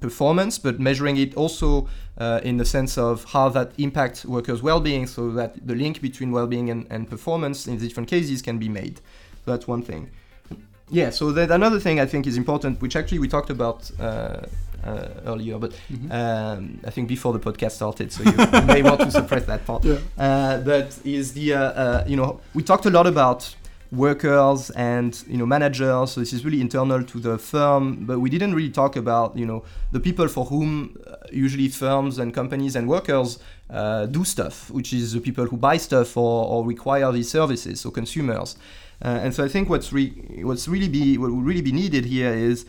performance, 0.00 0.58
but 0.58 0.80
measuring 0.80 1.16
it 1.16 1.34
also 1.36 1.88
uh, 2.18 2.40
in 2.42 2.56
the 2.56 2.64
sense 2.64 2.98
of 2.98 3.24
how 3.24 3.48
that 3.48 3.72
impacts 3.78 4.24
workers' 4.24 4.62
well-being, 4.62 5.06
so 5.06 5.30
that 5.30 5.66
the 5.66 5.74
link 5.74 6.02
between 6.02 6.32
well-being 6.32 6.68
and, 6.70 6.86
and 6.90 7.08
performance 7.08 7.66
in 7.66 7.78
different 7.78 8.08
cases 8.08 8.42
can 8.42 8.58
be 8.58 8.68
made. 8.68 8.98
So 9.44 9.52
that's 9.52 9.66
one 9.66 9.82
thing. 9.82 10.10
Yeah. 10.90 11.10
So 11.10 11.32
that 11.32 11.50
another 11.50 11.80
thing 11.80 12.00
I 12.00 12.06
think 12.06 12.26
is 12.26 12.36
important, 12.36 12.82
which 12.82 12.96
actually 12.96 13.20
we 13.20 13.28
talked 13.28 13.50
about. 13.50 13.90
Uh, 13.98 14.42
uh, 14.84 15.08
earlier, 15.26 15.58
but 15.58 15.70
mm-hmm. 15.92 16.10
um, 16.10 16.80
I 16.84 16.90
think 16.90 17.06
before 17.06 17.32
the 17.32 17.38
podcast 17.38 17.70
started, 17.72 18.12
so 18.12 18.24
you, 18.24 18.32
you 18.32 18.66
may 18.66 18.82
want 18.82 18.98
to 18.98 19.10
suppress 19.20 19.44
that 19.44 19.64
part. 19.64 19.84
Yeah. 19.84 19.98
Uh, 20.18 20.58
but 20.58 20.98
is 21.04 21.34
the 21.34 21.54
uh, 21.54 21.60
uh, 21.60 22.04
you 22.08 22.16
know 22.16 22.40
we 22.52 22.64
talked 22.64 22.84
a 22.86 22.90
lot 22.90 23.06
about 23.06 23.54
workers 23.92 24.70
and 24.70 25.22
you 25.28 25.36
know 25.36 25.46
managers. 25.46 26.12
So 26.12 26.20
this 26.20 26.32
is 26.32 26.44
really 26.44 26.60
internal 26.60 27.04
to 27.04 27.20
the 27.20 27.38
firm 27.38 28.06
but 28.06 28.18
we 28.18 28.30
didn't 28.30 28.54
really 28.54 28.70
talk 28.70 28.96
about 28.96 29.36
you 29.36 29.46
know 29.46 29.62
the 29.92 30.00
people 30.00 30.28
for 30.28 30.46
whom 30.46 30.96
uh, 31.06 31.16
usually 31.30 31.68
firms 31.68 32.18
and 32.18 32.32
companies 32.32 32.74
and 32.74 32.88
workers 32.88 33.38
uh, 33.70 34.06
do 34.06 34.24
stuff 34.24 34.70
which 34.70 34.92
is 34.92 35.12
the 35.12 35.20
people 35.20 35.44
who 35.46 35.56
buy 35.56 35.76
stuff 35.76 36.16
or, 36.16 36.46
or 36.46 36.66
require 36.66 37.12
these 37.12 37.30
services 37.30 37.80
so 37.80 37.90
consumers. 37.90 38.56
Uh, 39.04 39.18
and 39.24 39.34
so 39.34 39.44
i 39.44 39.48
think 39.48 39.68
what's 39.68 39.92
re- 39.92 40.14
what's 40.42 40.68
really 40.68 40.88
be 40.88 41.18
what 41.18 41.32
would 41.32 41.44
really 41.44 41.60
be 41.60 41.72
needed 41.72 42.04
here 42.04 42.32
is 42.32 42.64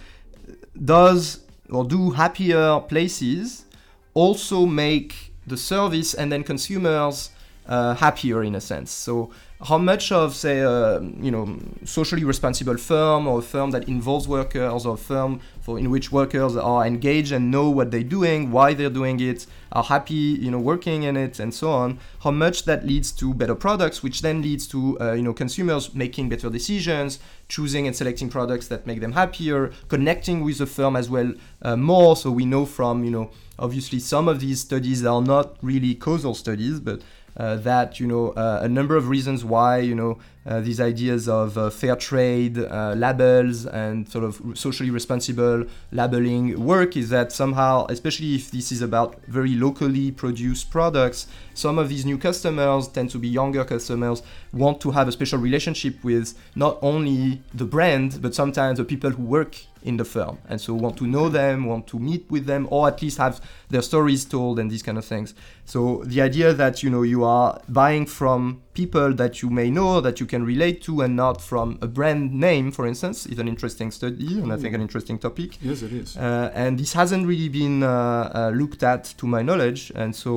does 0.84 1.42
or 1.70 1.86
do 1.86 2.12
happier 2.12 2.80
places 2.80 3.66
also 4.14 4.66
make 4.66 5.32
the 5.48 5.58
service 5.58 6.14
and 6.14 6.32
then 6.32 6.44
consumers 6.44 7.30
uh, 7.66 7.96
happier 7.96 8.44
in 8.44 8.56
a 8.56 8.62
sense? 8.62 8.92
So 8.92 9.32
how 9.64 9.78
much 9.78 10.12
of 10.12 10.36
say 10.36 10.60
a 10.60 11.00
you 11.00 11.32
know 11.32 11.58
socially 11.86 12.24
responsible 12.24 12.78
firm 12.78 13.28
or 13.28 13.40
a 13.40 13.42
firm 13.42 13.72
that 13.72 13.88
involves 13.88 14.28
workers 14.28 14.86
or 14.86 14.96
a 14.96 14.98
firm 14.98 15.40
for 15.62 15.80
in 15.80 15.90
which 15.90 16.12
workers 16.12 16.56
are 16.56 16.86
engaged 16.86 17.32
and 17.32 17.50
know 17.50 17.70
what 17.70 17.90
they're 17.92 18.04
doing 18.04 18.52
why 18.52 18.74
they're 18.74 18.90
doing 18.90 19.20
it 19.20 19.46
are 19.72 19.84
happy 19.84 20.14
you 20.14 20.52
know 20.52 20.60
working 20.60 21.04
in 21.04 21.16
it 21.16 21.40
and 21.40 21.54
so 21.54 21.72
on 21.72 21.98
how 22.24 22.32
much 22.32 22.66
that 22.66 22.86
leads 22.86 23.12
to 23.12 23.34
better 23.34 23.56
products 23.56 24.04
which 24.04 24.22
then 24.22 24.42
leads 24.42 24.68
to 24.68 25.00
uh, 25.00 25.14
you 25.14 25.24
know 25.24 25.34
consumers 25.34 25.94
making 25.96 26.28
better 26.28 26.50
decisions 26.50 27.20
choosing 27.54 27.86
and 27.86 27.96
selecting 27.96 28.30
products 28.30 28.68
that 28.68 28.88
make 28.88 29.00
them 29.00 29.12
happier 29.12 29.72
connecting 29.88 30.44
with 30.44 30.58
the 30.58 30.66
firm 30.66 30.96
as 30.96 31.08
well 31.08 31.34
uh, 31.62 31.76
more. 31.76 32.16
So 32.16 32.32
we 32.32 32.46
know 32.46 32.66
from 32.66 33.04
you 33.04 33.12
know 33.12 33.30
obviously 33.60 34.00
some 34.00 34.28
of 34.28 34.40
these 34.40 34.60
studies 34.60 35.06
are 35.06 35.22
not 35.22 35.58
really 35.62 35.94
causal 35.94 36.34
studies 36.34 36.80
but 36.80 37.00
uh, 37.00 37.23
that 37.36 38.00
you 38.00 38.08
know 38.08 38.30
uh, 38.30 38.60
a 38.62 38.70
number 38.70 38.96
of 38.96 39.10
reasons 39.10 39.44
why 39.44 39.78
you 39.80 39.96
know 39.96 40.12
uh, 40.12 40.16
these 40.60 40.82
ideas 40.82 41.30
of 41.30 41.58
uh, 41.58 41.70
fair 41.70 41.96
trade 41.96 42.58
uh, 42.58 42.94
labels 42.98 43.66
and 43.66 44.08
sort 44.10 44.24
of 44.24 44.42
socially 44.56 44.90
responsible 44.90 45.66
labeling 45.92 46.60
work 46.64 46.98
is 46.98 47.10
that 47.10 47.32
somehow 47.32 47.86
especially 47.90 48.36
if 48.36 48.52
this 48.52 48.72
is 48.72 48.82
about 48.82 49.24
very 49.26 49.56
locally 49.56 50.12
produced 50.12 50.70
products 50.70 51.28
some 51.54 51.80
of 51.80 51.88
these 51.88 52.06
new 52.06 52.18
customers 52.18 52.88
tend 52.90 53.10
to 53.10 53.18
be 53.18 53.28
younger 53.28 53.64
customers 53.64 54.22
want 54.52 54.82
to 54.82 54.92
have 54.92 55.08
a 55.08 55.12
special 55.12 55.40
relationship 55.40 56.04
with 56.04 56.38
not 56.56 56.78
only 56.82 57.42
the 57.54 57.66
brand 57.66 58.22
but 58.22 58.36
sometimes 58.36 58.78
the 58.78 58.84
people 58.84 59.12
who 59.12 59.24
work 59.24 59.56
in 59.84 59.98
the 59.98 60.06
firm. 60.06 60.38
And 60.48 60.60
so 60.60 60.74
want 60.74 60.98
to 60.98 61.08
know 61.08 61.30
them 61.30 61.66
want 61.66 61.88
to 61.88 62.00
meet 62.00 62.26
with 62.30 62.46
them 62.46 62.68
or 62.72 62.88
at 62.88 63.02
least 63.02 63.18
have 63.18 63.42
their 63.70 63.82
stories 63.82 64.26
told 64.26 64.60
and 64.60 64.72
these 64.72 64.82
kind 64.82 64.98
of 64.98 65.06
things. 65.06 65.34
So 65.66 66.04
the 66.06 66.22
idea 66.22 66.54
that 66.54 66.84
you 66.84 66.90
know 66.90 67.04
you 67.04 67.24
are 67.24 67.62
buying 67.70 68.06
from 68.06 68.62
people 68.74 69.14
that 69.14 69.42
you 69.42 69.50
may 69.50 69.70
know 69.70 70.02
that 70.02 70.20
you 70.20 70.26
can 70.34 70.44
relate 70.54 70.78
to 70.88 71.02
and 71.04 71.16
not 71.16 71.38
from 71.50 71.68
a 71.88 71.90
brand 71.98 72.34
name 72.48 72.72
for 72.78 72.86
instance 72.92 73.18
is 73.34 73.38
an 73.44 73.48
interesting 73.54 73.90
study 74.00 74.32
and 74.42 74.52
i 74.56 74.58
think 74.62 74.74
an 74.80 74.84
interesting 74.88 75.18
topic 75.28 75.50
yes 75.62 75.80
it 75.88 75.94
is 76.02 76.18
uh, 76.18 76.52
and 76.64 76.80
this 76.82 76.94
hasn't 77.02 77.24
really 77.32 77.52
been 77.62 77.84
uh, 77.84 77.90
uh, 77.90 78.52
looked 78.62 78.82
at 78.94 79.04
to 79.20 79.26
my 79.36 79.42
knowledge 79.50 79.92
and 80.02 80.16
so 80.24 80.32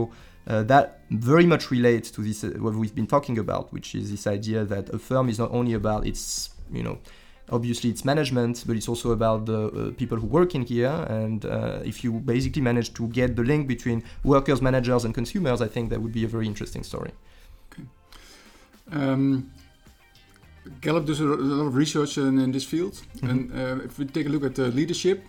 uh, 0.49 0.63
that 0.73 0.85
very 1.11 1.47
much 1.53 1.65
relates 1.77 2.09
to 2.11 2.21
this 2.29 2.45
uh, 2.45 2.49
what 2.65 2.75
we've 2.81 2.97
been 3.01 3.11
talking 3.17 3.37
about 3.45 3.73
which 3.77 3.89
is 3.95 4.11
this 4.11 4.27
idea 4.27 4.61
that 4.65 4.85
a 4.99 4.99
firm 4.99 5.27
is 5.33 5.39
not 5.39 5.51
only 5.59 5.75
about 5.83 6.07
its 6.07 6.51
you 6.79 6.83
know 6.83 6.99
obviously 7.51 7.91
it's 7.91 8.05
management, 8.05 8.65
but 8.67 8.75
it's 8.77 8.89
also 8.89 9.13
about 9.13 9.47
the 9.47 9.61
uh, 9.67 9.91
people 9.93 10.19
who 10.19 10.27
work 10.27 10.55
in 10.57 10.63
here. 10.63 10.97
And 11.21 11.45
uh, 11.45 11.79
if 11.85 12.03
you 12.03 12.11
basically 12.13 12.63
manage 12.63 12.93
to 12.95 13.07
get 13.09 13.37
the 13.37 13.45
link 13.45 13.69
between 13.69 14.03
workers, 14.25 14.61
managers, 14.61 15.05
and 15.05 15.15
consumers, 15.15 15.61
I 15.63 15.69
think 15.69 15.91
that 15.91 16.01
would 16.03 16.13
be 16.13 16.25
a 16.25 16.29
very 16.29 16.47
interesting 16.47 16.83
story. 16.83 17.13
Okay. 17.73 17.85
Um, 18.93 19.53
Gallup 20.81 21.07
does 21.07 21.21
a 21.21 21.25
lot 21.25 21.67
of 21.67 21.75
research 21.75 22.19
in, 22.19 22.39
in 22.39 22.53
this 22.53 22.65
field, 22.65 22.95
mm-hmm. 22.95 23.31
and 23.31 23.53
uh, 23.53 23.85
if 23.85 23.99
we 23.99 24.05
take 24.07 24.27
a 24.27 24.29
look 24.29 24.45
at 24.45 24.59
leadership, 24.75 25.25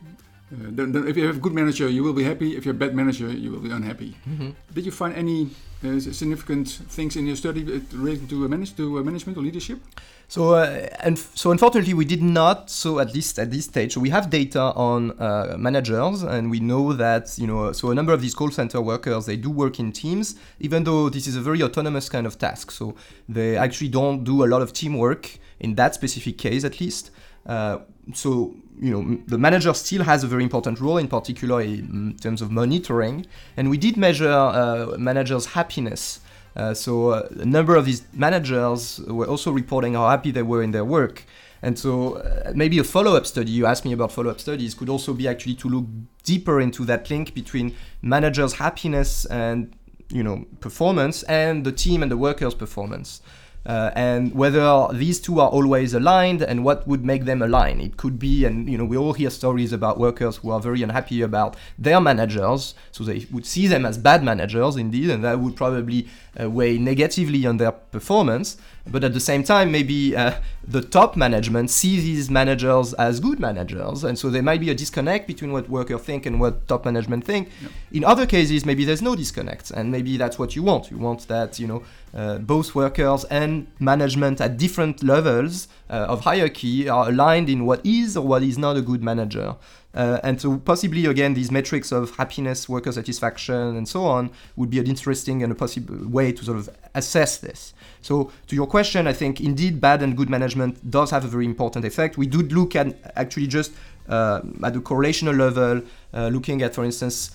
uh, 0.51 0.71
then, 0.71 0.91
then 0.93 1.07
if 1.07 1.17
you 1.17 1.25
have 1.25 1.37
a 1.37 1.39
good 1.39 1.53
manager, 1.53 1.89
you 1.89 2.03
will 2.03 2.13
be 2.13 2.23
happy. 2.23 2.55
If 2.55 2.65
you're 2.65 2.75
a 2.75 2.77
bad 2.77 2.95
manager, 2.95 3.29
you 3.29 3.51
will 3.51 3.59
be 3.59 3.71
unhappy. 3.71 4.15
Mm-hmm. 4.29 4.49
Did 4.73 4.85
you 4.85 4.91
find 4.91 5.13
any 5.15 5.49
uh, 5.83 5.99
significant 5.99 6.69
things 6.69 7.15
in 7.15 7.27
your 7.27 7.35
study 7.35 7.63
related 7.91 8.29
to, 8.29 8.47
manage, 8.47 8.75
to 8.77 9.03
management 9.03 9.37
or 9.37 9.41
leadership? 9.41 9.79
So, 10.29 10.55
uh, 10.55 10.89
and 10.99 11.17
so 11.17 11.51
unfortunately, 11.51 11.93
we 11.93 12.03
did 12.03 12.21
not. 12.21 12.69
So 12.69 12.99
at 12.99 13.13
least 13.13 13.39
at 13.39 13.49
this 13.49 13.65
stage, 13.65 13.93
so 13.93 14.01
we 14.01 14.09
have 14.09 14.29
data 14.29 14.59
on 14.75 15.11
uh, 15.19 15.55
managers, 15.57 16.21
and 16.21 16.51
we 16.51 16.59
know 16.59 16.91
that 16.93 17.37
you 17.37 17.47
know. 17.47 17.71
So 17.71 17.91
a 17.91 17.95
number 17.95 18.11
of 18.11 18.21
these 18.21 18.35
call 18.35 18.51
center 18.51 18.81
workers 18.81 19.25
they 19.25 19.37
do 19.37 19.49
work 19.49 19.79
in 19.79 19.91
teams, 19.91 20.35
even 20.59 20.83
though 20.83 21.09
this 21.09 21.27
is 21.27 21.37
a 21.37 21.41
very 21.41 21.63
autonomous 21.63 22.09
kind 22.09 22.27
of 22.27 22.37
task. 22.37 22.71
So 22.71 22.95
they 23.29 23.55
actually 23.55 23.87
don't 23.89 24.25
do 24.25 24.43
a 24.43 24.47
lot 24.47 24.61
of 24.61 24.73
teamwork 24.73 25.39
in 25.59 25.75
that 25.75 25.95
specific 25.95 26.37
case, 26.37 26.65
at 26.65 26.81
least. 26.81 27.11
Uh, 27.45 27.79
so 28.13 28.53
you 28.79 28.91
know, 28.91 29.17
the 29.27 29.37
manager 29.37 29.73
still 29.73 30.03
has 30.03 30.23
a 30.23 30.27
very 30.27 30.43
important 30.43 30.79
role, 30.79 30.97
in 30.97 31.07
particular 31.07 31.61
in 31.61 32.15
terms 32.21 32.41
of 32.41 32.51
monitoring. 32.51 33.25
And 33.55 33.69
we 33.69 33.77
did 33.77 33.97
measure 33.97 34.29
uh, 34.29 34.95
managers' 34.97 35.47
happiness. 35.47 36.19
Uh, 36.57 36.73
so 36.73 37.11
uh, 37.11 37.27
a 37.39 37.45
number 37.45 37.75
of 37.75 37.85
these 37.85 38.03
managers 38.13 38.99
were 39.07 39.27
also 39.27 39.51
reporting 39.51 39.93
how 39.93 40.09
happy 40.09 40.31
they 40.31 40.41
were 40.41 40.63
in 40.63 40.71
their 40.71 40.83
work. 40.83 41.23
And 41.61 41.77
so 41.77 42.15
uh, 42.15 42.51
maybe 42.55 42.79
a 42.79 42.83
follow-up 42.83 43.25
study, 43.27 43.51
you 43.51 43.65
asked 43.65 43.85
me 43.85 43.93
about 43.93 44.11
follow-up 44.11 44.39
studies, 44.39 44.73
could 44.73 44.89
also 44.89 45.13
be 45.13 45.27
actually 45.27 45.55
to 45.55 45.69
look 45.69 45.85
deeper 46.23 46.59
into 46.59 46.83
that 46.85 47.09
link 47.09 47.33
between 47.33 47.75
managers' 48.01 48.53
happiness 48.53 49.25
and 49.25 49.73
you 50.09 50.23
know 50.23 50.45
performance 50.61 51.23
and 51.23 51.63
the 51.63 51.71
team 51.71 52.01
and 52.01 52.11
the 52.11 52.17
workers' 52.17 52.55
performance. 52.55 53.21
Uh, 53.65 53.91
and 53.95 54.33
whether 54.33 54.87
these 54.93 55.19
two 55.19 55.41
are 55.41 55.49
always 55.49 55.93
aligned 55.93 56.41
and 56.41 56.63
what 56.63 56.87
would 56.87 57.03
make 57.03 57.25
them 57.25 57.41
align. 57.41 57.81
It 57.81 57.97
could 57.97 58.17
be, 58.17 58.45
and 58.45 58.69
you 58.69 58.77
know, 58.77 58.85
we 58.85 58.95
all 58.95 59.11
hear 59.11 59.29
stories 59.29 59.73
about 59.73 59.99
workers 59.99 60.37
who 60.37 60.51
are 60.51 60.61
very 60.61 60.81
unhappy 60.83 61.21
about 61.21 61.57
their 61.77 61.99
managers, 61.99 62.75
so 62.93 63.03
they 63.03 63.25
would 63.29 63.45
see 63.45 63.67
them 63.67 63.85
as 63.85 63.97
bad 63.97 64.23
managers 64.23 64.77
indeed, 64.77 65.09
and 65.09 65.21
that 65.25 65.41
would 65.41 65.57
probably 65.57 66.07
uh, 66.39 66.49
weigh 66.49 66.77
negatively 66.77 67.45
on 67.45 67.57
their 67.57 67.71
performance. 67.71 68.57
But 68.89 69.03
at 69.03 69.13
the 69.13 69.19
same 69.19 69.43
time, 69.43 69.71
maybe 69.71 70.15
uh, 70.15 70.35
the 70.65 70.81
top 70.81 71.17
management 71.17 71.69
see 71.69 71.99
these 71.99 72.29
managers 72.29 72.93
as 72.93 73.19
good 73.19 73.37
managers, 73.37 74.03
and 74.05 74.17
so 74.17 74.29
there 74.29 74.41
might 74.41 74.61
be 74.61 74.69
a 74.69 74.75
disconnect 74.75 75.27
between 75.27 75.51
what 75.51 75.69
workers 75.69 76.01
think 76.01 76.25
and 76.25 76.39
what 76.39 76.67
top 76.67 76.85
management 76.85 77.25
think. 77.25 77.49
Yep. 77.61 77.71
In 77.91 78.03
other 78.05 78.25
cases, 78.25 78.65
maybe 78.65 78.85
there's 78.85 79.01
no 79.01 79.15
disconnect, 79.15 79.71
and 79.71 79.91
maybe 79.91 80.15
that's 80.15 80.39
what 80.39 80.55
you 80.55 80.63
want. 80.63 80.89
You 80.89 80.97
want 80.99 81.27
that 81.27 81.59
you 81.59 81.67
know 81.67 81.83
uh, 82.13 82.37
both 82.37 82.75
workers 82.75 83.25
and 83.25 83.67
management 83.79 84.39
at 84.39 84.57
different 84.57 85.03
levels 85.03 85.67
uh, 85.89 86.05
of 86.07 86.21
hierarchy 86.21 86.87
are 86.87 87.09
aligned 87.09 87.49
in 87.49 87.65
what 87.65 87.85
is 87.85 88.15
or 88.15 88.25
what 88.25 88.41
is 88.41 88.57
not 88.57 88.77
a 88.77 88.81
good 88.81 89.03
manager. 89.03 89.55
Uh, 89.93 90.19
and 90.23 90.39
so 90.39 90.57
possibly 90.57 91.05
again 91.05 91.33
these 91.33 91.51
metrics 91.51 91.91
of 91.91 92.15
happiness, 92.17 92.69
worker 92.69 92.91
satisfaction, 92.91 93.75
and 93.77 93.87
so 93.87 94.05
on 94.05 94.29
would 94.55 94.69
be 94.69 94.79
an 94.79 94.87
interesting 94.87 95.41
and 95.41 95.51
a 95.51 95.55
possible 95.55 95.97
way 96.07 96.31
to 96.31 96.43
sort 96.43 96.57
of 96.57 96.69
assess 96.93 97.37
this. 97.37 97.73
So 98.01 98.31
to 98.47 98.55
your 98.55 98.67
question, 98.67 99.07
I 99.07 99.13
think 99.13 99.41
indeed 99.41 99.81
bad 99.81 100.01
and 100.03 100.15
good 100.15 100.29
management 100.29 100.91
does 100.91 101.11
have 101.11 101.25
a 101.25 101.27
very 101.27 101.45
important 101.45 101.85
effect. 101.85 102.17
We 102.17 102.27
do 102.27 102.41
look 102.41 102.75
at 102.75 102.95
actually 103.15 103.47
just 103.47 103.71
uh, 104.07 104.41
at 104.63 104.73
the 104.73 104.79
correlational 104.79 105.37
level, 105.37 105.81
uh, 106.13 106.27
looking 106.27 106.61
at, 106.61 106.73
for 106.73 106.85
instance, 106.85 107.31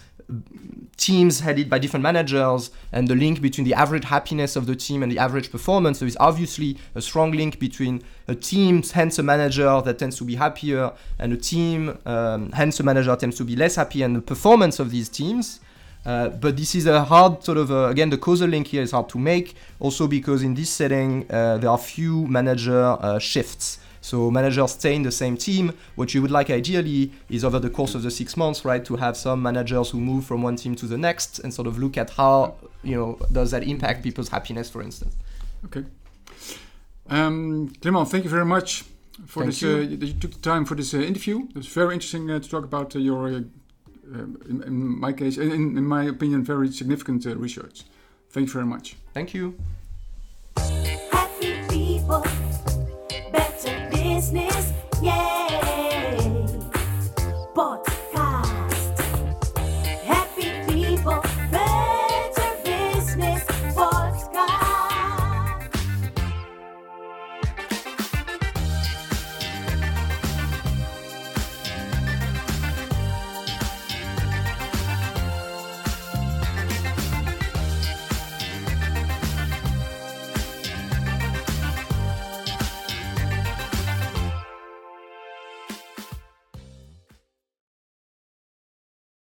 teams 0.96 1.40
headed 1.40 1.68
by 1.68 1.78
different 1.78 2.02
managers 2.02 2.70
and 2.92 3.08
the 3.08 3.14
link 3.14 3.40
between 3.40 3.64
the 3.64 3.74
average 3.74 4.04
happiness 4.04 4.56
of 4.56 4.66
the 4.66 4.76
team 4.76 5.02
and 5.02 5.10
the 5.10 5.18
average 5.18 5.50
performance. 5.50 5.98
There 5.98 6.08
is 6.08 6.16
obviously 6.20 6.78
a 6.94 7.02
strong 7.02 7.32
link 7.32 7.58
between 7.58 8.02
a 8.28 8.34
team, 8.34 8.82
hence 8.82 9.18
a 9.18 9.22
manager 9.22 9.80
that 9.82 9.98
tends 9.98 10.16
to 10.18 10.24
be 10.24 10.36
happier, 10.36 10.92
and 11.18 11.32
a 11.32 11.36
team, 11.36 11.98
um, 12.06 12.52
hence 12.52 12.78
a 12.80 12.82
manager 12.82 13.14
tends 13.16 13.36
to 13.38 13.44
be 13.44 13.56
less 13.56 13.76
happy, 13.76 14.02
and 14.02 14.16
the 14.16 14.20
performance 14.20 14.78
of 14.78 14.90
these 14.90 15.08
teams. 15.08 15.60
Uh, 16.04 16.28
but 16.28 16.56
this 16.56 16.74
is 16.74 16.86
a 16.86 17.04
hard 17.04 17.44
sort 17.44 17.56
of 17.56 17.70
uh, 17.70 17.84
again 17.84 18.10
the 18.10 18.18
causal 18.18 18.48
link 18.48 18.66
here 18.66 18.82
is 18.82 18.90
hard 18.90 19.08
to 19.08 19.18
make 19.18 19.54
also 19.78 20.08
because 20.08 20.42
in 20.42 20.52
this 20.52 20.68
setting 20.68 21.24
uh, 21.30 21.56
there 21.58 21.70
are 21.70 21.78
few 21.78 22.26
manager 22.26 22.96
uh, 22.98 23.20
shifts 23.20 23.78
so 24.02 24.30
managers 24.30 24.72
stay 24.72 24.94
in 24.94 25.02
the 25.02 25.12
same 25.12 25.36
team. 25.36 25.72
What 25.94 26.12
you 26.12 26.20
would 26.22 26.30
like 26.30 26.50
ideally 26.50 27.12
is 27.30 27.44
over 27.44 27.58
the 27.58 27.70
course 27.70 27.94
of 27.94 28.02
the 28.02 28.10
six 28.10 28.36
months, 28.36 28.64
right, 28.64 28.84
to 28.84 28.96
have 28.96 29.16
some 29.16 29.40
managers 29.40 29.90
who 29.90 30.00
move 30.00 30.26
from 30.26 30.42
one 30.42 30.56
team 30.56 30.74
to 30.76 30.86
the 30.86 30.98
next 30.98 31.38
and 31.38 31.54
sort 31.54 31.68
of 31.68 31.78
look 31.78 31.96
at 31.96 32.10
how 32.10 32.56
you 32.82 32.96
know 32.96 33.18
does 33.30 33.52
that 33.52 33.62
impact 33.62 34.02
people's 34.02 34.28
happiness, 34.28 34.68
for 34.68 34.82
instance. 34.82 35.16
Okay. 35.64 35.84
Um, 37.08 37.72
Clément, 37.80 38.08
thank 38.08 38.24
you 38.24 38.30
very 38.30 38.44
much 38.44 38.84
for 39.26 39.44
thank 39.44 39.46
this. 39.46 39.62
You. 39.62 39.76
Uh, 39.76 39.80
you 39.80 40.12
took 40.14 40.32
the 40.32 40.40
time 40.40 40.64
for 40.64 40.74
this 40.74 40.92
uh, 40.94 40.98
interview. 40.98 41.46
It 41.50 41.56
was 41.56 41.68
very 41.68 41.94
interesting 41.94 42.30
uh, 42.30 42.40
to 42.40 42.48
talk 42.48 42.64
about 42.64 42.96
uh, 42.96 42.98
your, 42.98 43.28
uh, 43.28 43.42
in, 44.48 44.62
in, 44.66 45.00
my 45.00 45.12
case, 45.12 45.38
in, 45.38 45.52
in, 45.78 45.86
my 45.86 46.04
opinion, 46.04 46.42
very 46.44 46.72
significant 46.72 47.26
uh, 47.26 47.36
research. 47.36 47.84
Thank 48.30 48.48
you 48.48 48.52
very 48.52 48.66
much. 48.66 48.96
Thank 49.14 49.34
you. 49.34 49.54